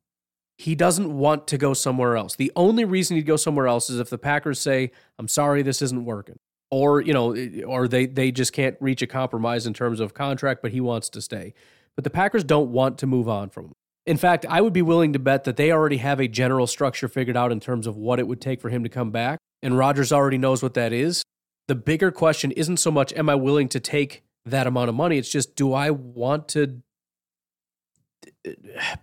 [0.56, 2.36] He doesn't want to go somewhere else.
[2.36, 5.82] The only reason he'd go somewhere else is if the Packers say, "I'm sorry, this
[5.82, 6.38] isn't working,"
[6.74, 10.62] or you know, or they they just can't reach a compromise in terms of contract,
[10.62, 11.54] but he wants to stay.
[11.94, 13.72] But the Packers don't want to move on from him.
[14.06, 17.08] In fact, I would be willing to bet that they already have a general structure
[17.08, 19.78] figured out in terms of what it would take for him to come back, and
[19.78, 21.24] Rodgers already knows what that is
[21.66, 25.18] the bigger question isn't so much am I willing to take that amount of money?
[25.18, 26.82] It's just do I want to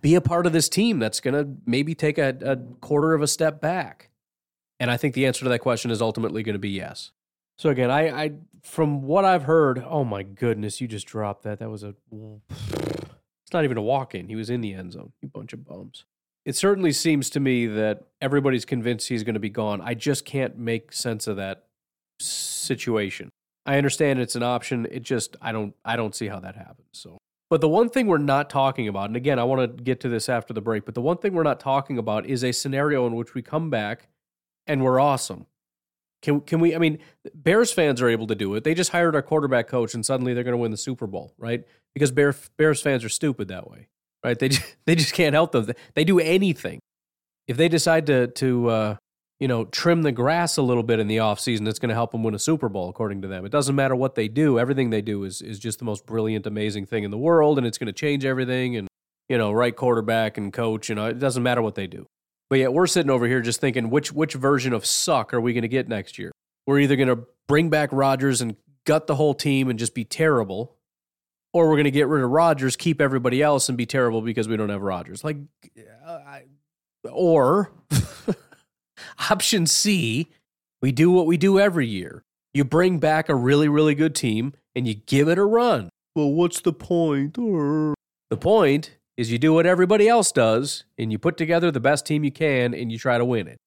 [0.00, 3.22] be a part of this team that's going to maybe take a, a, quarter of
[3.22, 4.10] a step back?
[4.78, 7.12] And I think the answer to that question is ultimately going to be yes.
[7.58, 11.58] So again, I, I from what I've heard, oh my goodness, you just dropped that.
[11.58, 11.94] That was a
[12.52, 14.28] it's not even a walk in.
[14.28, 15.12] He was in the end zone.
[15.20, 16.04] You bunch of bums.
[16.44, 19.80] It certainly seems to me that everybody's convinced he's going to be gone.
[19.80, 21.66] I just can't make sense of that
[22.20, 23.30] situation.
[23.64, 24.88] I understand it's an option.
[24.90, 26.88] It just I don't I don't see how that happens.
[26.92, 27.18] So
[27.52, 30.08] but the one thing we're not talking about, and again, I want to get to
[30.08, 33.06] this after the break, but the one thing we're not talking about is a scenario
[33.06, 34.08] in which we come back
[34.66, 35.44] and we're awesome.
[36.22, 36.74] Can can we?
[36.74, 36.98] I mean,
[37.34, 38.64] Bears fans are able to do it.
[38.64, 41.34] They just hired our quarterback coach, and suddenly they're going to win the Super Bowl,
[41.36, 41.64] right?
[41.94, 43.88] Because Bear, Bears fans are stupid that way,
[44.24, 44.38] right?
[44.38, 45.70] They just, they just can't help them.
[45.94, 46.80] They do anything
[47.48, 48.96] if they decide to to uh,
[49.42, 52.12] you know, trim the grass a little bit in the offseason that's going to help
[52.12, 53.44] them win a Super Bowl, according to them.
[53.44, 54.56] It doesn't matter what they do.
[54.56, 57.66] Everything they do is, is just the most brilliant, amazing thing in the world, and
[57.66, 58.76] it's going to change everything.
[58.76, 58.86] And,
[59.28, 62.06] you know, right quarterback and coach, you know, it doesn't matter what they do.
[62.52, 65.54] But yet we're sitting over here just thinking, which, which version of suck are we
[65.54, 66.30] going to get next year?
[66.66, 70.04] We're either going to bring back Rodgers and gut the whole team and just be
[70.04, 70.76] terrible,
[71.54, 74.48] or we're going to get rid of Rodgers, keep everybody else, and be terrible because
[74.48, 75.24] we don't have Rodgers.
[75.24, 75.38] Like,
[76.06, 76.42] uh, I,
[77.10, 77.72] or
[79.30, 80.28] Option C,
[80.82, 82.22] we do what we do every year.
[82.52, 85.88] You bring back a really, really good team and you give it a run.
[86.14, 87.32] Well, what's the point?
[87.32, 92.06] The point is you do what everybody else does and you put together the best
[92.06, 93.58] team you can and you try to win it.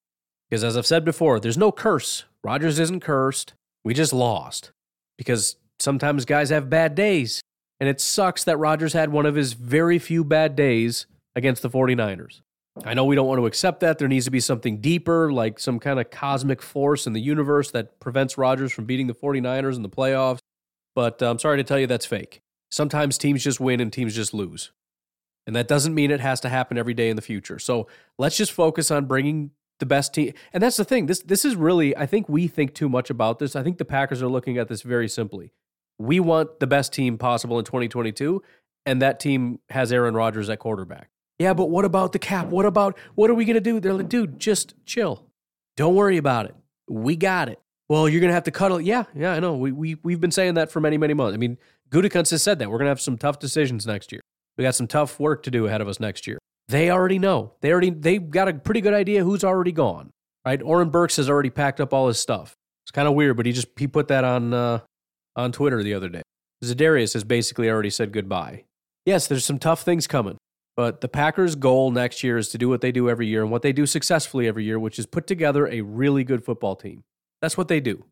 [0.50, 2.26] Because as I've said before, there's no curse.
[2.44, 3.54] Rodgers isn't cursed.
[3.84, 4.72] We just lost.
[5.18, 7.42] Because sometimes guys have bad days.
[7.80, 11.70] And it sucks that Rodgers had one of his very few bad days against the
[11.70, 12.42] 49ers.
[12.84, 14.00] I know we don't want to accept that.
[14.00, 17.72] There needs to be something deeper, like some kind of cosmic force in the universe
[17.72, 20.40] that prevents Rodgers from beating the 49ers in the playoffs.
[20.94, 22.42] But uh, I'm sorry to tell you that's fake.
[22.72, 24.72] Sometimes teams just win and teams just lose.
[25.48, 27.60] And that doesn't mean it has to happen every day in the future.
[27.60, 30.34] So let's just focus on bringing the best team.
[30.54, 31.06] And that's the thing.
[31.06, 33.56] This this is really I think we think too much about this.
[33.56, 35.52] I think the Packers are looking at this very simply.
[35.98, 38.42] We want the best team possible in 2022
[38.86, 41.10] and that team has Aaron Rodgers at quarterback.
[41.40, 42.48] Yeah, but what about the cap?
[42.48, 43.80] What about what are we going to do?
[43.80, 45.26] They're like, dude, just chill.
[45.76, 46.56] Don't worry about it.
[46.88, 47.60] We got it.
[47.90, 48.80] Well, you're going to have to cuddle.
[48.80, 49.56] Yeah, yeah, I know.
[49.56, 51.36] We, we, we've been saying that for many, many months.
[51.36, 51.58] I mean,
[51.90, 52.70] Gutekunst has said that.
[52.70, 54.22] We're going to have some tough decisions next year.
[54.58, 56.38] We got some tough work to do ahead of us next year.
[56.68, 57.54] They already know.
[57.62, 60.12] They already, they've got a pretty good idea who's already gone,
[60.46, 60.62] right?
[60.62, 62.56] Oren Burks has already packed up all his stuff.
[62.86, 64.80] It's kind of weird, but he just, he put that on, uh,
[65.36, 66.22] on Twitter the other day.
[66.64, 68.64] Za'Darius has basically already said goodbye.
[69.06, 70.38] Yes, there's some tough things coming.
[70.76, 73.52] But the Packers' goal next year is to do what they do every year and
[73.52, 77.04] what they do successfully every year, which is put together a really good football team.
[77.42, 78.04] That's what they do.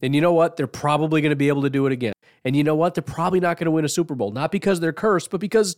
[0.00, 0.56] And you know what?
[0.56, 2.12] They're probably going to be able to do it again.
[2.44, 2.94] And you know what?
[2.94, 4.30] They're probably not going to win a Super Bowl.
[4.30, 5.76] Not because they're cursed, but because,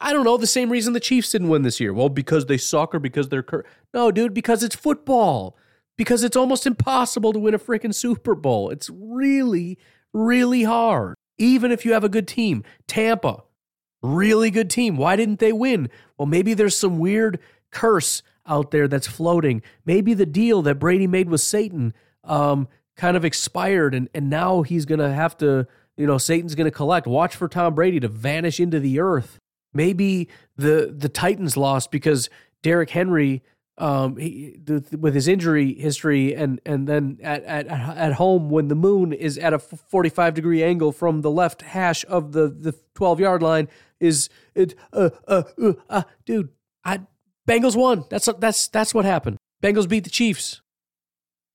[0.00, 1.92] I don't know, the same reason the Chiefs didn't win this year.
[1.92, 3.68] Well, because they suck or because they're cursed.
[3.92, 5.56] No, dude, because it's football.
[5.98, 8.70] Because it's almost impossible to win a freaking Super Bowl.
[8.70, 9.78] It's really,
[10.12, 11.16] really hard.
[11.36, 12.64] Even if you have a good team.
[12.86, 13.42] Tampa,
[14.02, 14.96] Really good team.
[14.96, 15.90] Why didn't they win?
[16.16, 17.38] Well, maybe there's some weird
[17.70, 19.62] curse out there that's floating.
[19.84, 21.92] Maybe the deal that Brady made with Satan
[22.24, 22.68] um,
[23.00, 26.66] kind of expired, and, and now he's going to have to, you know, Satan's going
[26.66, 27.06] to collect.
[27.06, 29.38] Watch for Tom Brady to vanish into the earth.
[29.72, 32.28] Maybe the the Titans lost because
[32.62, 33.42] Derrick Henry
[33.78, 34.58] um, he,
[34.98, 39.38] with his injury history, and and then at, at at home when the moon is
[39.38, 43.68] at a 45 degree angle from the left hash of the the 12 yard line
[43.98, 46.50] is it uh uh uh, uh dude
[46.84, 47.00] I
[47.48, 50.60] Bengals won that's that's that's what happened Bengals beat the Chiefs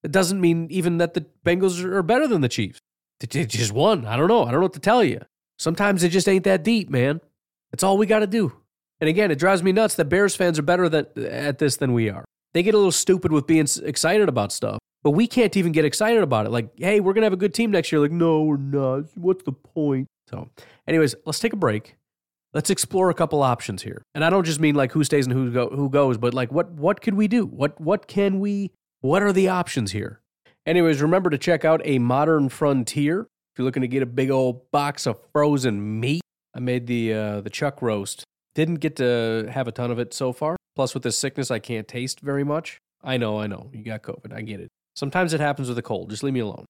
[0.05, 2.79] it doesn't mean even that the Bengals are better than the Chiefs
[3.19, 5.21] they just won I don't know I don't know what to tell you
[5.59, 7.21] sometimes it just ain't that deep man
[7.71, 8.53] that's all we got to do
[9.01, 11.93] and again, it drives me nuts that Bears fans are better than, at this than
[11.93, 12.25] we are.
[12.53, 15.83] They get a little stupid with being excited about stuff, but we can't even get
[15.83, 16.51] excited about it.
[16.51, 17.99] Like, hey, we're going to have a good team next year.
[17.99, 19.05] Like, no, we're not.
[19.15, 20.07] What's the point?
[20.29, 20.49] So,
[20.87, 21.97] anyways, let's take a break.
[22.53, 24.01] Let's explore a couple options here.
[24.15, 26.53] And I don't just mean like who stays and who go, who goes, but like
[26.53, 27.45] what what could we do?
[27.45, 28.71] What what can we
[29.05, 30.19] what are the options here?
[30.65, 33.21] Anyways, remember to check out a modern frontier.
[33.21, 36.21] If you're looking to get a big old box of frozen meat,
[36.55, 40.13] I made the uh, the chuck roast didn't get to have a ton of it
[40.13, 40.55] so far.
[40.75, 42.79] Plus, with this sickness, I can't taste very much.
[43.03, 43.69] I know, I know.
[43.71, 44.33] You got COVID.
[44.33, 44.69] I get it.
[44.95, 46.09] Sometimes it happens with a cold.
[46.09, 46.65] Just leave me alone.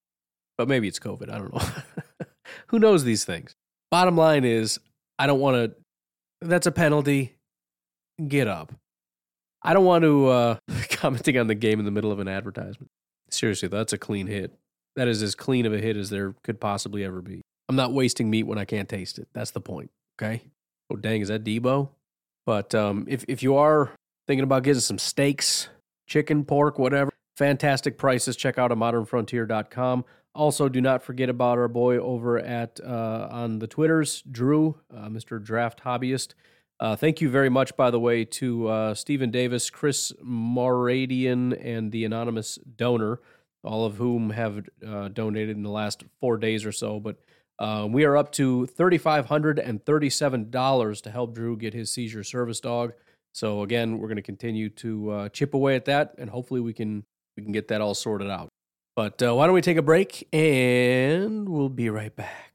[0.57, 1.29] But maybe it's COVID.
[1.29, 2.25] I don't know.
[2.67, 3.53] Who knows these things?
[3.91, 4.79] Bottom line is,
[5.17, 5.75] I don't want to.
[6.45, 7.35] That's a penalty.
[8.27, 8.73] Get up.
[9.65, 10.57] I don't want to uh,
[10.89, 12.89] commenting on the game in the middle of an advertisement.
[13.29, 14.53] Seriously, that's a clean hit.
[14.95, 17.41] That is as clean of a hit as there could possibly ever be.
[17.67, 19.27] I'm not wasting meat when I can't taste it.
[19.33, 19.89] That's the point.
[20.21, 20.43] Okay.
[20.91, 21.89] Oh dang, is that Deebo?
[22.45, 23.91] But um, if if you are
[24.27, 25.69] thinking about getting some steaks,
[26.07, 28.35] chicken, pork, whatever, fantastic prices.
[28.35, 30.05] Check out a modernfrontier.com.
[30.33, 35.07] Also, do not forget about our boy over at uh, on the Twitters, Drew, uh,
[35.07, 35.41] Mr.
[35.41, 36.33] Draft Hobbyist.
[36.79, 41.91] Uh, thank you very much, by the way, to uh, Stephen Davis, Chris Moradian, and
[41.91, 43.21] the anonymous donor,
[43.63, 46.99] all of whom have uh, donated in the last four days or so.
[46.99, 47.15] But
[47.59, 52.91] uh, we are up to $3,537 to help Drew get his seizure service dog.
[53.33, 56.73] So again, we're going to continue to uh, chip away at that, and hopefully we
[56.73, 57.05] can
[57.37, 58.47] we can get that all sorted out.
[58.95, 62.54] But uh, why don't we take a break, and we'll be right back.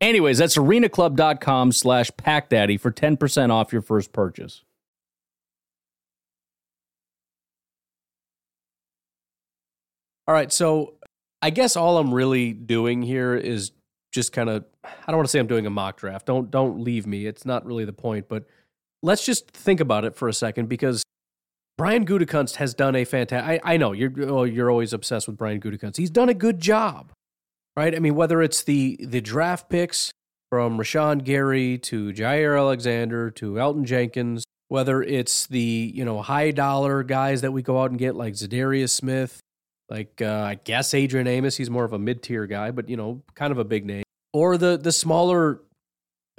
[0.00, 4.62] Anyways, that's arenaclub.com slash packdaddy for 10% off your first purchase.
[10.28, 10.94] All right, so
[11.40, 13.70] I guess all I'm really doing here is
[14.12, 16.26] just kind of I don't want to say I'm doing a mock draft.
[16.26, 17.26] Don't don't leave me.
[17.26, 18.44] It's not really the point, but
[19.02, 21.04] let's just think about it for a second because
[21.78, 23.62] Brian Gutekunst has done a fantastic.
[23.64, 25.96] I, I know you're oh, you're always obsessed with Brian Gutekunst.
[25.96, 27.12] He's done a good job,
[27.76, 27.94] right?
[27.94, 30.12] I mean, whether it's the the draft picks
[30.50, 36.50] from Rashan Gary to Jaire Alexander to Elgton Jenkins, whether it's the you know high
[36.50, 39.40] dollar guys that we go out and get like Za'Darius Smith,
[39.88, 41.56] like uh, I guess Adrian Amos.
[41.56, 44.04] He's more of a mid tier guy, but you know, kind of a big name
[44.36, 45.62] or the the smaller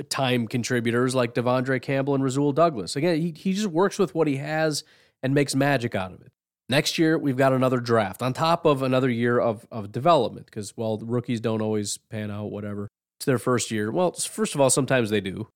[0.10, 2.96] time contributors like De'Vondre Campbell and Rasul Douglas.
[2.96, 4.84] Again, he, he just works with what he has
[5.24, 6.32] and makes magic out of it.
[6.70, 10.76] Next year, we've got another draft on top of another year of, of development because,
[10.76, 12.90] well, rookies don't always pan out, whatever.
[13.20, 13.92] It's their first year.
[13.92, 15.48] Well, first of all, sometimes they do.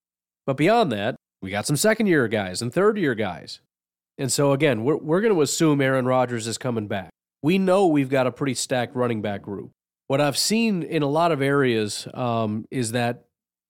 [0.46, 3.60] But beyond that, we got some second year guys and third year guys.
[4.18, 7.10] And so, again, we're, we're going to assume Aaron Rodgers is coming back.
[7.44, 9.72] We know we've got a pretty stacked running back group
[10.12, 13.28] what I've seen in a lot of areas um, is that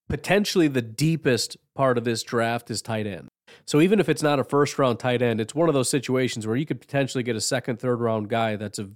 [0.09, 3.27] potentially the deepest part of this draft is tight end.
[3.65, 6.45] So even if it's not a first round tight end, it's one of those situations
[6.47, 8.89] where you could potentially get a second, third round guy that's a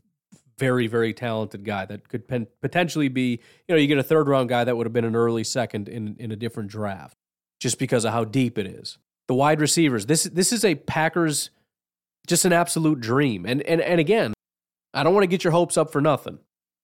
[0.58, 4.28] very, very talented guy that could pen- potentially be, you know, you get a third
[4.28, 7.18] round guy that would have been an early second in, in a different draft
[7.60, 8.97] just because of how deep it is.
[9.28, 10.06] the wide receivers.
[10.06, 11.49] This this is a Packers
[12.28, 13.45] just an absolute dream.
[13.45, 14.34] And and and again,
[14.93, 16.39] I don't want to get your hopes up for nothing,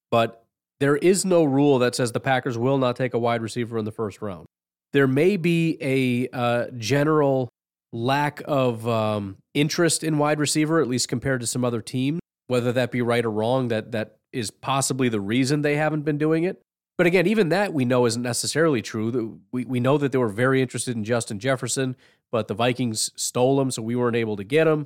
[0.10, 0.46] but
[0.80, 3.86] there is no rule that says the Packers will not take a wide receiver in
[3.86, 4.48] the first round.
[4.94, 7.50] There may be a uh, general
[7.94, 12.20] lack of um, interest in wide receiver, at least compared to some other teams.
[12.48, 16.18] Whether that be right or wrong, that that is possibly the reason they haven't been
[16.18, 16.62] doing it.
[16.98, 19.40] But again, even that we know isn't necessarily true.
[19.52, 21.96] We we know that they were very interested in Justin Jefferson,
[22.32, 24.86] but the Vikings stole him, so we weren't able to get him.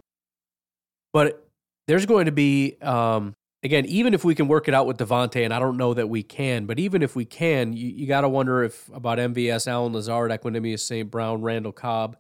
[1.12, 1.48] But
[1.88, 5.44] there's going to be um, again, even if we can work it out with Davante,
[5.44, 8.22] and I don't know that we can, but even if we can, you, you got
[8.22, 11.10] to wonder if about MVS, Allen Lazard, Equanimeous St.
[11.10, 12.16] Brown, Randall Cobb,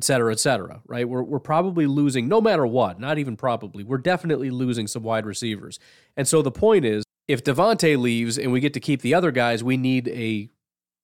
[0.00, 1.06] et cetera, et cetera, right?
[1.06, 5.26] We're, we're probably losing, no matter what, not even probably, we're definitely losing some wide
[5.26, 5.78] receivers.
[6.16, 9.30] And so the point is, if Davante leaves and we get to keep the other
[9.30, 10.48] guys, we need a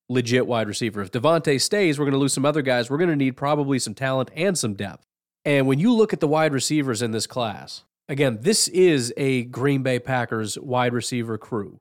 [0.09, 1.03] legit wide receiver.
[1.03, 2.89] If Davante stays, we're going to lose some other guys.
[2.89, 5.05] We're going to need probably some talent and some depth.
[5.45, 9.43] And when you look at the wide receivers in this class, again, this is a
[9.45, 11.81] Green Bay Packers wide receiver crew.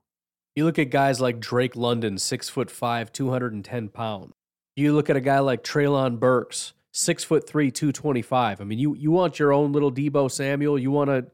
[0.54, 4.32] You look at guys like Drake London, six foot five, 210 pounds.
[4.76, 8.60] You look at a guy like Treylon Burks, six foot three, 225.
[8.60, 10.78] I mean, you, you want your own little Deebo Samuel.
[10.78, 11.26] You want a,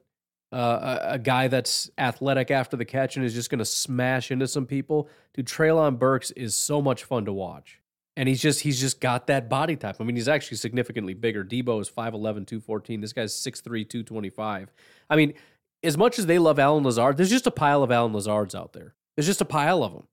[0.52, 4.30] uh, a, a guy that's athletic after the catch and is just going to smash
[4.30, 5.08] into some people.
[5.34, 7.80] Dude, Treylon Burks is so much fun to watch.
[8.14, 9.96] And he's just he's just got that body type.
[9.98, 11.44] I mean, he's actually significantly bigger.
[11.44, 13.00] Deebo is 5'11, 214.
[13.00, 14.70] This guy's 6'3, 225.
[15.08, 15.32] I mean,
[15.82, 18.74] as much as they love Allen Lazard, there's just a pile of Allen Lazards out
[18.74, 18.94] there.
[19.16, 20.06] There's just a pile of them.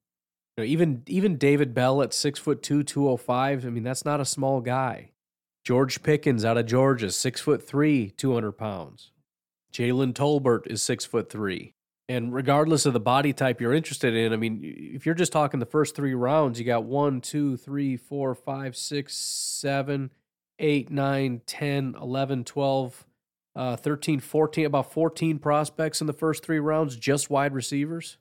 [0.56, 3.66] You know, even even David Bell at six foot two, 205.
[3.66, 5.12] I mean, that's not a small guy.
[5.70, 9.11] George Pickens out of Georgia, six foot three, 200 pounds.
[9.72, 11.76] Jalen Tolbert is six foot three.
[12.07, 15.59] And regardless of the body type you're interested in, I mean, if you're just talking
[15.59, 20.09] the first three rounds, you got one, two, three, four, five, six, seven,
[20.57, 23.05] eight, nine, 10, 11, 12,
[23.55, 28.17] uh, 13, 14, about 14 prospects in the first three rounds, just wide receivers.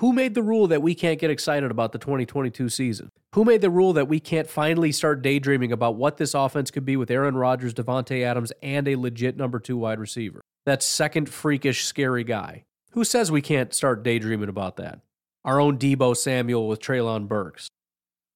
[0.00, 3.10] Who made the rule that we can't get excited about the 2022 season?
[3.36, 6.86] Who made the rule that we can't finally start daydreaming about what this offense could
[6.86, 10.40] be with Aaron Rodgers, Davante Adams, and a legit number two wide receiver?
[10.64, 12.64] That second freakish, scary guy.
[12.92, 15.00] Who says we can't start daydreaming about that?
[15.44, 17.68] Our own Deebo Samuel with Treylon Burks,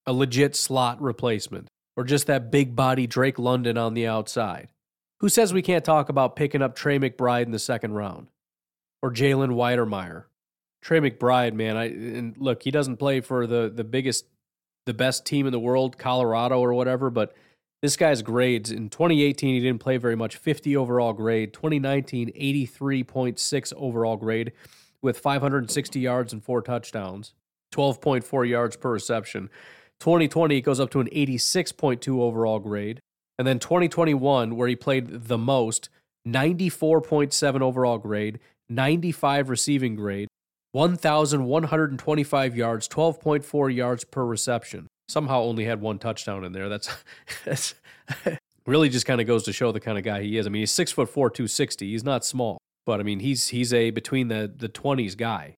[0.05, 4.68] a legit slot replacement, or just that big body Drake London on the outside.
[5.20, 8.26] Who says we can't talk about picking up Trey McBride in the second round,
[9.01, 10.24] or Jalen Wydermyer?
[10.82, 14.26] Trey McBride, man, I and look, he doesn't play for the the biggest,
[14.91, 17.32] the best team in the world, Colorado or whatever, but
[17.80, 21.53] this guy's grades in 2018, he didn't play very much, 50 overall grade.
[21.53, 24.51] 2019, 83.6 overall grade
[25.01, 27.34] with 560 yards and four touchdowns,
[27.72, 29.49] 12.4 yards per reception.
[30.01, 32.99] 2020, it goes up to an 86.2 overall grade.
[33.38, 35.88] And then 2021, where he played the most,
[36.26, 40.26] 94.7 overall grade, 95 receiving grade,
[40.72, 46.68] 1,125 yards, 12.4 yards per reception somehow only had one touchdown in there.
[46.68, 46.88] That's,
[47.44, 47.74] that's
[48.66, 50.46] really just kind of goes to show the kind of guy he is.
[50.46, 51.90] I mean, he's six foot four, two sixty.
[51.90, 55.56] He's not small, but I mean, he's he's a between the the twenties guy.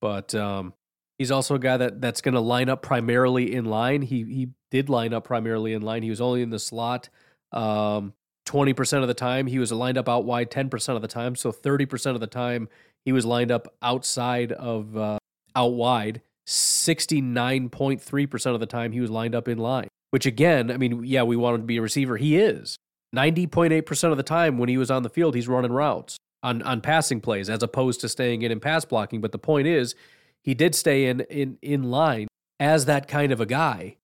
[0.00, 0.74] But um,
[1.18, 4.02] he's also a guy that that's going to line up primarily in line.
[4.02, 6.02] He he did line up primarily in line.
[6.02, 7.08] He was only in the slot.
[7.52, 8.14] Um,
[8.46, 11.52] 20% of the time he was lined up out wide 10% of the time so
[11.52, 12.68] 30% of the time
[13.08, 15.18] he was lined up outside of uh,
[15.56, 20.76] out wide 69.3% of the time he was lined up in line, which again, I
[20.76, 22.18] mean, yeah, we want him to be a receiver.
[22.18, 22.76] He is.
[23.16, 26.82] 90.8% of the time when he was on the field, he's running routes on, on
[26.82, 29.22] passing plays as opposed to staying in and pass blocking.
[29.22, 29.94] But the point is,
[30.42, 32.28] he did stay in, in, in line
[32.60, 33.96] as that kind of a guy,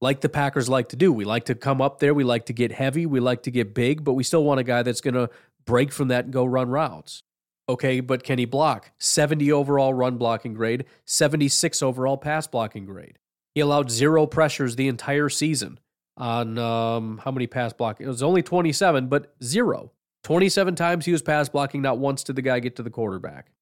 [0.00, 1.12] like the Packers like to do.
[1.12, 3.74] We like to come up there, we like to get heavy, we like to get
[3.74, 5.30] big, but we still want a guy that's going to
[5.64, 7.22] break from that and go run routes.
[7.70, 8.90] Okay, but can he block?
[8.98, 13.16] 70 overall run blocking grade, 76 overall pass blocking grade.
[13.54, 15.78] He allowed zero pressures the entire season
[16.16, 18.06] on um, how many pass blocking?
[18.06, 19.92] It was only 27, but zero.
[20.24, 23.52] 27 times he was pass blocking, not once did the guy get to the quarterback.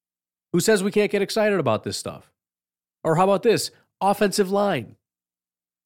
[0.55, 2.33] Who says we can't get excited about this stuff?
[3.05, 3.71] Or how about this?
[4.01, 4.97] Offensive line.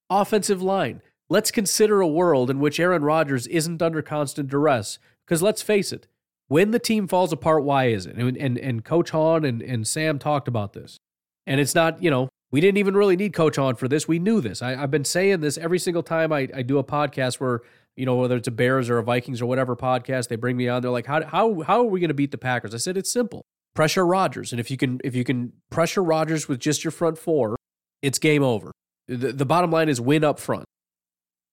[0.08, 1.02] Offensive line.
[1.28, 5.00] Let's consider a world in which Aaron Rodgers isn't under constant duress.
[5.26, 6.06] Because let's face it,
[6.52, 8.14] when the team falls apart, why is it?
[8.14, 10.98] And and, and Coach Hahn and, and Sam talked about this.
[11.46, 14.06] And it's not, you know, we didn't even really need Coach Hahn for this.
[14.06, 14.60] We knew this.
[14.60, 17.62] I, have been saying this every single time I, I do a podcast where,
[17.96, 20.68] you know, whether it's a Bears or a Vikings or whatever podcast, they bring me
[20.68, 20.82] on.
[20.82, 22.74] They're like, how, how, how are we going to beat the Packers?
[22.74, 23.46] I said, it's simple.
[23.74, 24.52] Pressure Rodgers.
[24.52, 27.56] And if you can if you can pressure Rodgers with just your front four,
[28.02, 28.72] it's game over.
[29.08, 30.66] The, the bottom line is win up front.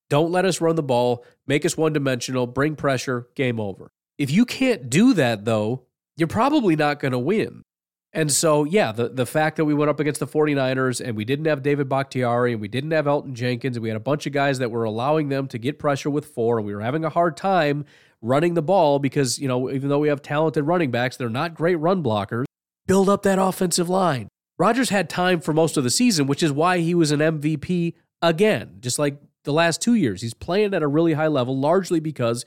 [0.09, 3.89] Don't let us run the ball, make us one dimensional, bring pressure, game over.
[4.19, 5.85] If you can't do that, though,
[6.17, 7.63] you're probably not going to win.
[8.11, 11.23] And so, yeah, the, the fact that we went up against the 49ers and we
[11.23, 14.25] didn't have David Bakhtiari and we didn't have Elgton Jenkins and we had a bunch
[14.25, 17.05] of guys that were allowing them to get pressure with four and we were having
[17.05, 17.85] a hard time
[18.21, 21.53] running the ball because, you know, even though we have talented running backs, they're not
[21.53, 22.45] great run blockers.
[22.87, 24.27] Build up that offensive line.
[24.57, 27.93] Rodgers had time for most of the season, which is why he was an MVP
[28.21, 30.21] again, just like the last two years.
[30.21, 32.43] He's playing at a really high level, largely because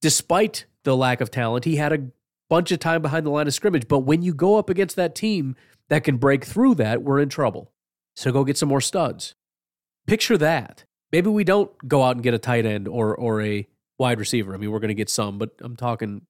[0.00, 2.06] despite the lack of talent, he had a
[2.48, 3.88] bunch of time behind the line of scrimmage.
[3.88, 5.56] But when you go up against that team
[5.88, 7.72] that can break through that, we're in trouble.
[8.16, 9.34] So go get some more studs.
[10.06, 10.84] Picture that.
[11.10, 13.66] Maybe we don't go out and get a tight end or or a
[13.98, 14.54] wide receiver.
[14.54, 16.22] I mean, we're going to get some, but I'm talking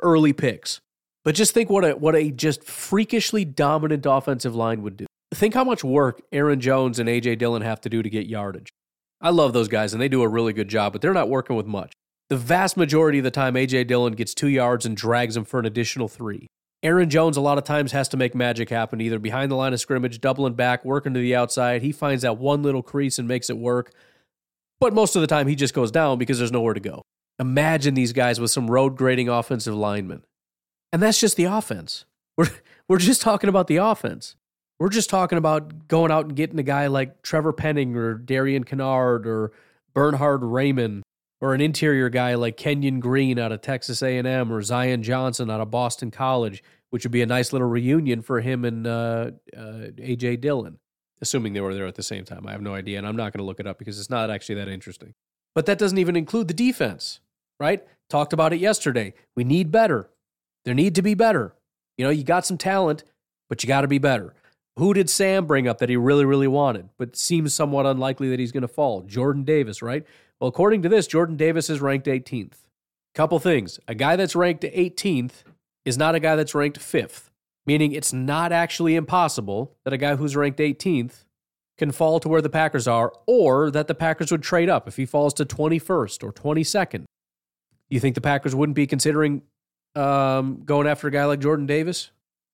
[0.00, 0.80] early picks.
[1.24, 5.06] But just think what a what a just freakishly dominant offensive line would do.
[5.34, 8.68] Think how much work Aaron Jones and AJ Dillon have to do to get yardage.
[9.20, 11.56] I love those guys and they do a really good job, but they're not working
[11.56, 11.92] with much.
[12.28, 13.84] The vast majority of the time, A.J.
[13.84, 16.46] Dillon gets two yards and drags him for an additional three.
[16.82, 19.72] Aaron Jones, a lot of times, has to make magic happen, either behind the line
[19.72, 21.82] of scrimmage, doubling back, working to the outside.
[21.82, 23.92] He finds that one little crease and makes it work.
[24.78, 27.02] But most of the time, he just goes down because there's nowhere to go.
[27.40, 30.22] Imagine these guys with some road grading offensive linemen.
[30.92, 32.04] And that's just the offense.
[32.36, 32.50] We're,
[32.86, 34.36] we're just talking about the offense.
[34.78, 38.62] We're just talking about going out and getting a guy like Trevor Penning or Darian
[38.62, 39.50] Kinnard or
[39.92, 41.02] Bernhard Raimann
[41.40, 45.60] or an interior guy like Kenyon Green out of Texas A&M or Zion Johnson out
[45.60, 49.90] of Boston College, which would be a nice little reunion for him and uh, uh,
[49.98, 50.78] AJ Dillon,
[51.20, 52.46] assuming they were there at the same time.
[52.46, 54.30] I have no idea, and I'm not going to look it up because it's not
[54.30, 55.14] actually that interesting.
[55.54, 57.20] But that doesn't even include the defense,
[57.60, 57.84] right?
[58.10, 59.14] Talked about it yesterday.
[59.36, 60.10] We need better.
[60.64, 61.54] There need to be better.
[61.96, 63.04] You know, you got some talent,
[63.48, 64.34] but you got to be better.
[64.76, 68.38] Who did Sam bring up that he really, really wanted, but seems somewhat unlikely that
[68.38, 69.02] he's going to fall?
[69.02, 70.06] Jordan Davis, right?
[70.40, 72.64] Well, according to this, Jordan Davis is ranked 18th.
[73.14, 73.80] Couple things.
[73.88, 75.42] A guy that's ranked 18th
[75.84, 77.30] is not a guy that's ranked 5th,
[77.66, 81.24] meaning it's not actually impossible that a guy who's ranked 18th
[81.78, 84.96] can fall to where the Packers are, or that the Packers would trade up if
[84.96, 87.04] he falls to 21st or 22nd.
[87.88, 89.42] You think the Packers wouldn't be considering
[89.94, 92.10] um, going after a guy like Jordan Davis?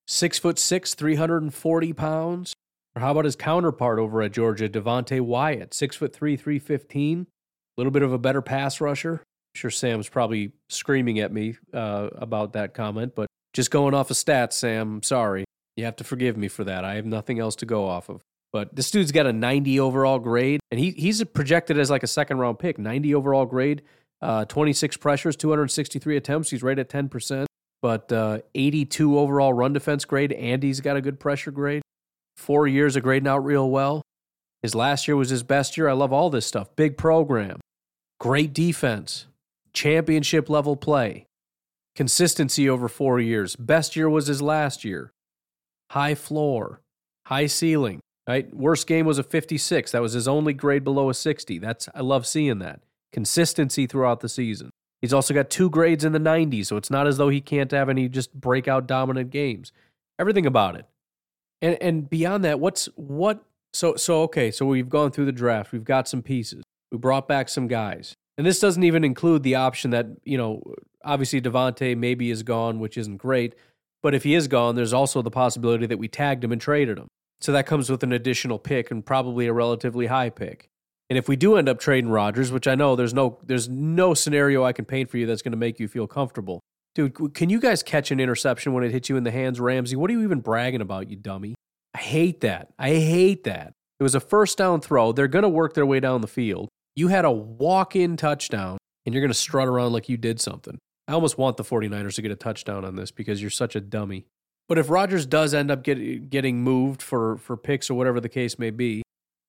[0.07, 2.55] Six foot six, 340 pounds?
[2.95, 7.27] Or how about his counterpart over at Georgia, Devonte Wyatt, six foot three, 315?
[7.77, 9.15] A little bit of a better pass rusher.
[9.15, 14.11] I'm sure Sam's probably screaming at me uh, about that comment, but just going off
[14.11, 15.45] of stats, Sam, sorry.
[15.77, 16.85] You have to forgive me for that.
[16.85, 18.23] I have nothing else to go off of.
[18.53, 22.07] But this dude's got a 90 overall grade, and he he's projected as like a
[22.07, 22.79] second round pick.
[22.79, 23.83] 90 overall grade,
[24.23, 26.51] uh, 26 pressures, 263 attempts.
[26.51, 27.47] He's right at 10%,
[27.83, 30.33] but uh, 82 overall run defense grade.
[30.33, 31.83] Andy's got a good pressure grade.
[32.37, 34.03] Four years of grading out real well.
[34.65, 35.91] His last year was his best year.
[35.91, 36.75] I love all this stuff.
[36.75, 37.61] Big program,
[38.19, 39.27] great defense,
[39.75, 41.27] championship level play,
[41.95, 43.57] consistency over four years.
[43.57, 45.13] Best year was his last year.
[45.91, 46.81] High floor,
[47.27, 48.01] high ceiling.
[48.27, 48.57] Right?
[48.57, 49.93] Worst game was a 56.
[49.93, 51.59] That was his only grade below a 60.
[51.59, 52.81] That's I love seeing that.
[53.13, 54.71] Consistency throughout the season.
[55.03, 57.71] He's also got two grades in the 90s, so it's not as though he can't
[57.71, 59.73] have any just breakout dominant games.
[60.19, 60.87] Everything about it.
[61.61, 63.45] And and beyond that, what's what
[63.75, 65.73] so so okay, so we've gone through the draft.
[65.73, 66.63] We've got some pieces.
[66.91, 68.15] We brought back some guys.
[68.37, 70.63] And this doesn't even include the option that, you know,
[71.05, 73.55] obviously Davante maybe is gone, which isn't great.
[74.03, 76.99] But if he is gone, there's also the possibility that we tagged him and traded
[76.99, 77.09] him.
[77.41, 80.69] So that comes with an additional pick and probably a relatively high pick.
[81.11, 84.15] And if we do end up trading Rodgers, which I know there's no there's no
[84.15, 86.61] scenario I can paint for you that's going to make you feel comfortable.
[86.95, 89.97] Dude, can you guys catch an interception when it hits you in the hands, Ramsey?
[89.97, 91.55] What are you even bragging about, you dummy?
[91.95, 92.73] I hate that.
[92.79, 93.75] I hate that.
[94.01, 95.13] It was a first down throw.
[95.13, 96.69] They're going to work their way down the field.
[96.97, 100.41] You had a walk in touchdown, and you're going to strut around like you did
[100.41, 100.79] something.
[101.07, 103.81] I almost want the 49ers to get a touchdown on this because you're such a
[103.81, 104.27] dummy.
[104.69, 108.29] But if Rodgers does end up get, getting moved for, for picks or whatever the
[108.29, 109.03] case may be,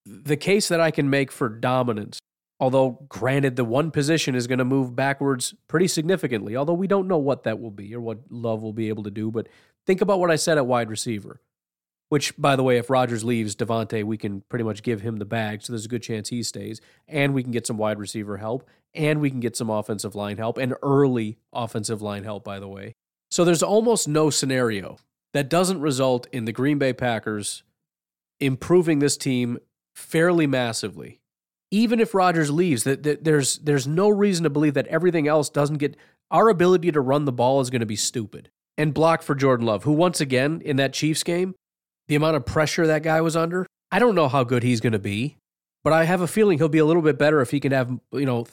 [0.05, 2.19] the case that I can make for dominance,
[2.59, 7.07] although granted the one position is going to move backwards pretty significantly, although we don't
[7.07, 9.47] know what that will be or what Love will be able to do, but
[9.85, 11.39] think about what I said at wide receiver.
[12.09, 15.25] Which, by the way, if Rodgers leaves, Davante, we can pretty much give him the
[15.25, 18.37] bag, so there's a good chance he stays, and we can get some wide receiver
[18.37, 22.59] help, and we can get some offensive line help, and early offensive line help, by
[22.59, 22.93] the way.
[23.31, 24.97] So there's almost no scenario
[25.33, 27.63] that doesn't result in the Green Bay Packers
[28.39, 29.57] improving this team
[29.95, 31.19] fairly massively.
[31.71, 35.49] Even if Rodgers leaves, that, that there's there's no reason to believe that everything else
[35.49, 35.97] doesn't get
[36.31, 39.65] our ability to run the ball is going to be stupid and block for Jordan
[39.65, 41.55] Love, who once again in that Chiefs game
[42.07, 44.93] the amount of pressure that guy was under, I don't know how good he's going
[44.93, 45.37] to be.
[45.83, 47.91] But I have a feeling he'll be a little bit better if he can have,
[48.11, 48.47] you know,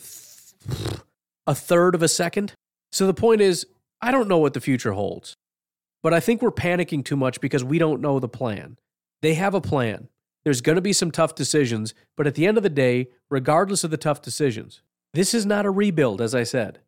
[1.47, 2.53] a third of a second.
[2.91, 3.67] So the point is,
[4.03, 5.35] I don't know what the future holds.
[6.03, 8.77] But I think we're panicking too much because we don't know the plan.
[9.23, 10.09] They have a plan.
[10.45, 13.85] There's going to be some tough decisions, but at the end of the day, regardless
[13.85, 14.83] of the tough decisions,
[15.15, 16.81] this is not a rebuild, as I said.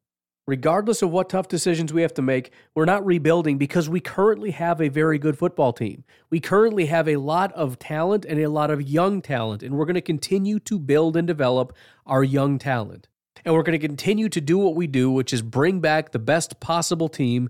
[0.47, 4.51] Regardless of what tough decisions we have to make, we're not rebuilding because we currently
[4.51, 6.05] have a very good football team.
[6.29, 9.87] We currently have a lot of talent and a lot of young talent, and we're
[9.87, 11.75] going to continue to build and develop
[12.07, 13.09] our young talent.
[13.43, 16.19] And we're going to continue to do what we do, which is bring back the
[16.19, 17.49] best possible team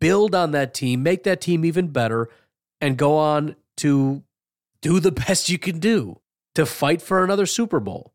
[0.00, 2.28] build on that team, make that team even better,
[2.80, 4.24] and go on to
[4.80, 6.18] do the best you can do
[6.56, 8.11] to fight for another Super Bowl.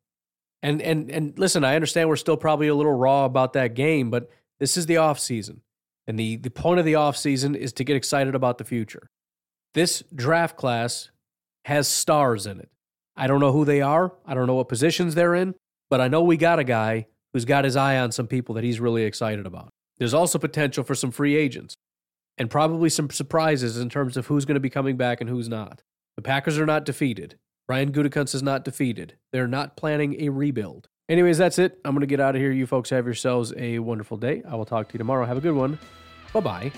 [0.68, 4.10] And and and listen, I understand we're still probably a little raw about that game,
[4.10, 5.62] but this is the off season.
[6.06, 9.10] And the, the point of the off season is to get excited about the future.
[9.74, 11.10] This draft class
[11.64, 12.70] has stars in it.
[13.16, 14.12] I don't know who they are.
[14.26, 15.56] I don't know what positions they're in,
[15.90, 18.66] but I know we got a guy who's got his eye on some people that
[18.66, 19.70] he's really excited about.
[20.00, 21.76] There's also potential for some free agents
[22.38, 25.48] and probably some surprises in terms of who's going to be coming back and who's
[25.48, 25.82] not.
[26.18, 27.38] The Packers are not defeated.
[27.70, 29.18] Ryan Gutekunst is not defeated.
[29.34, 30.88] They're not planning a rebuild.
[31.10, 31.80] Anyways, that's it.
[31.84, 32.52] I'm going to get out of here.
[32.52, 34.42] You folks have yourselves a wonderful day.
[34.48, 35.26] I will talk to you tomorrow.
[35.26, 35.78] Have a good one.
[36.34, 36.72] Bye bye.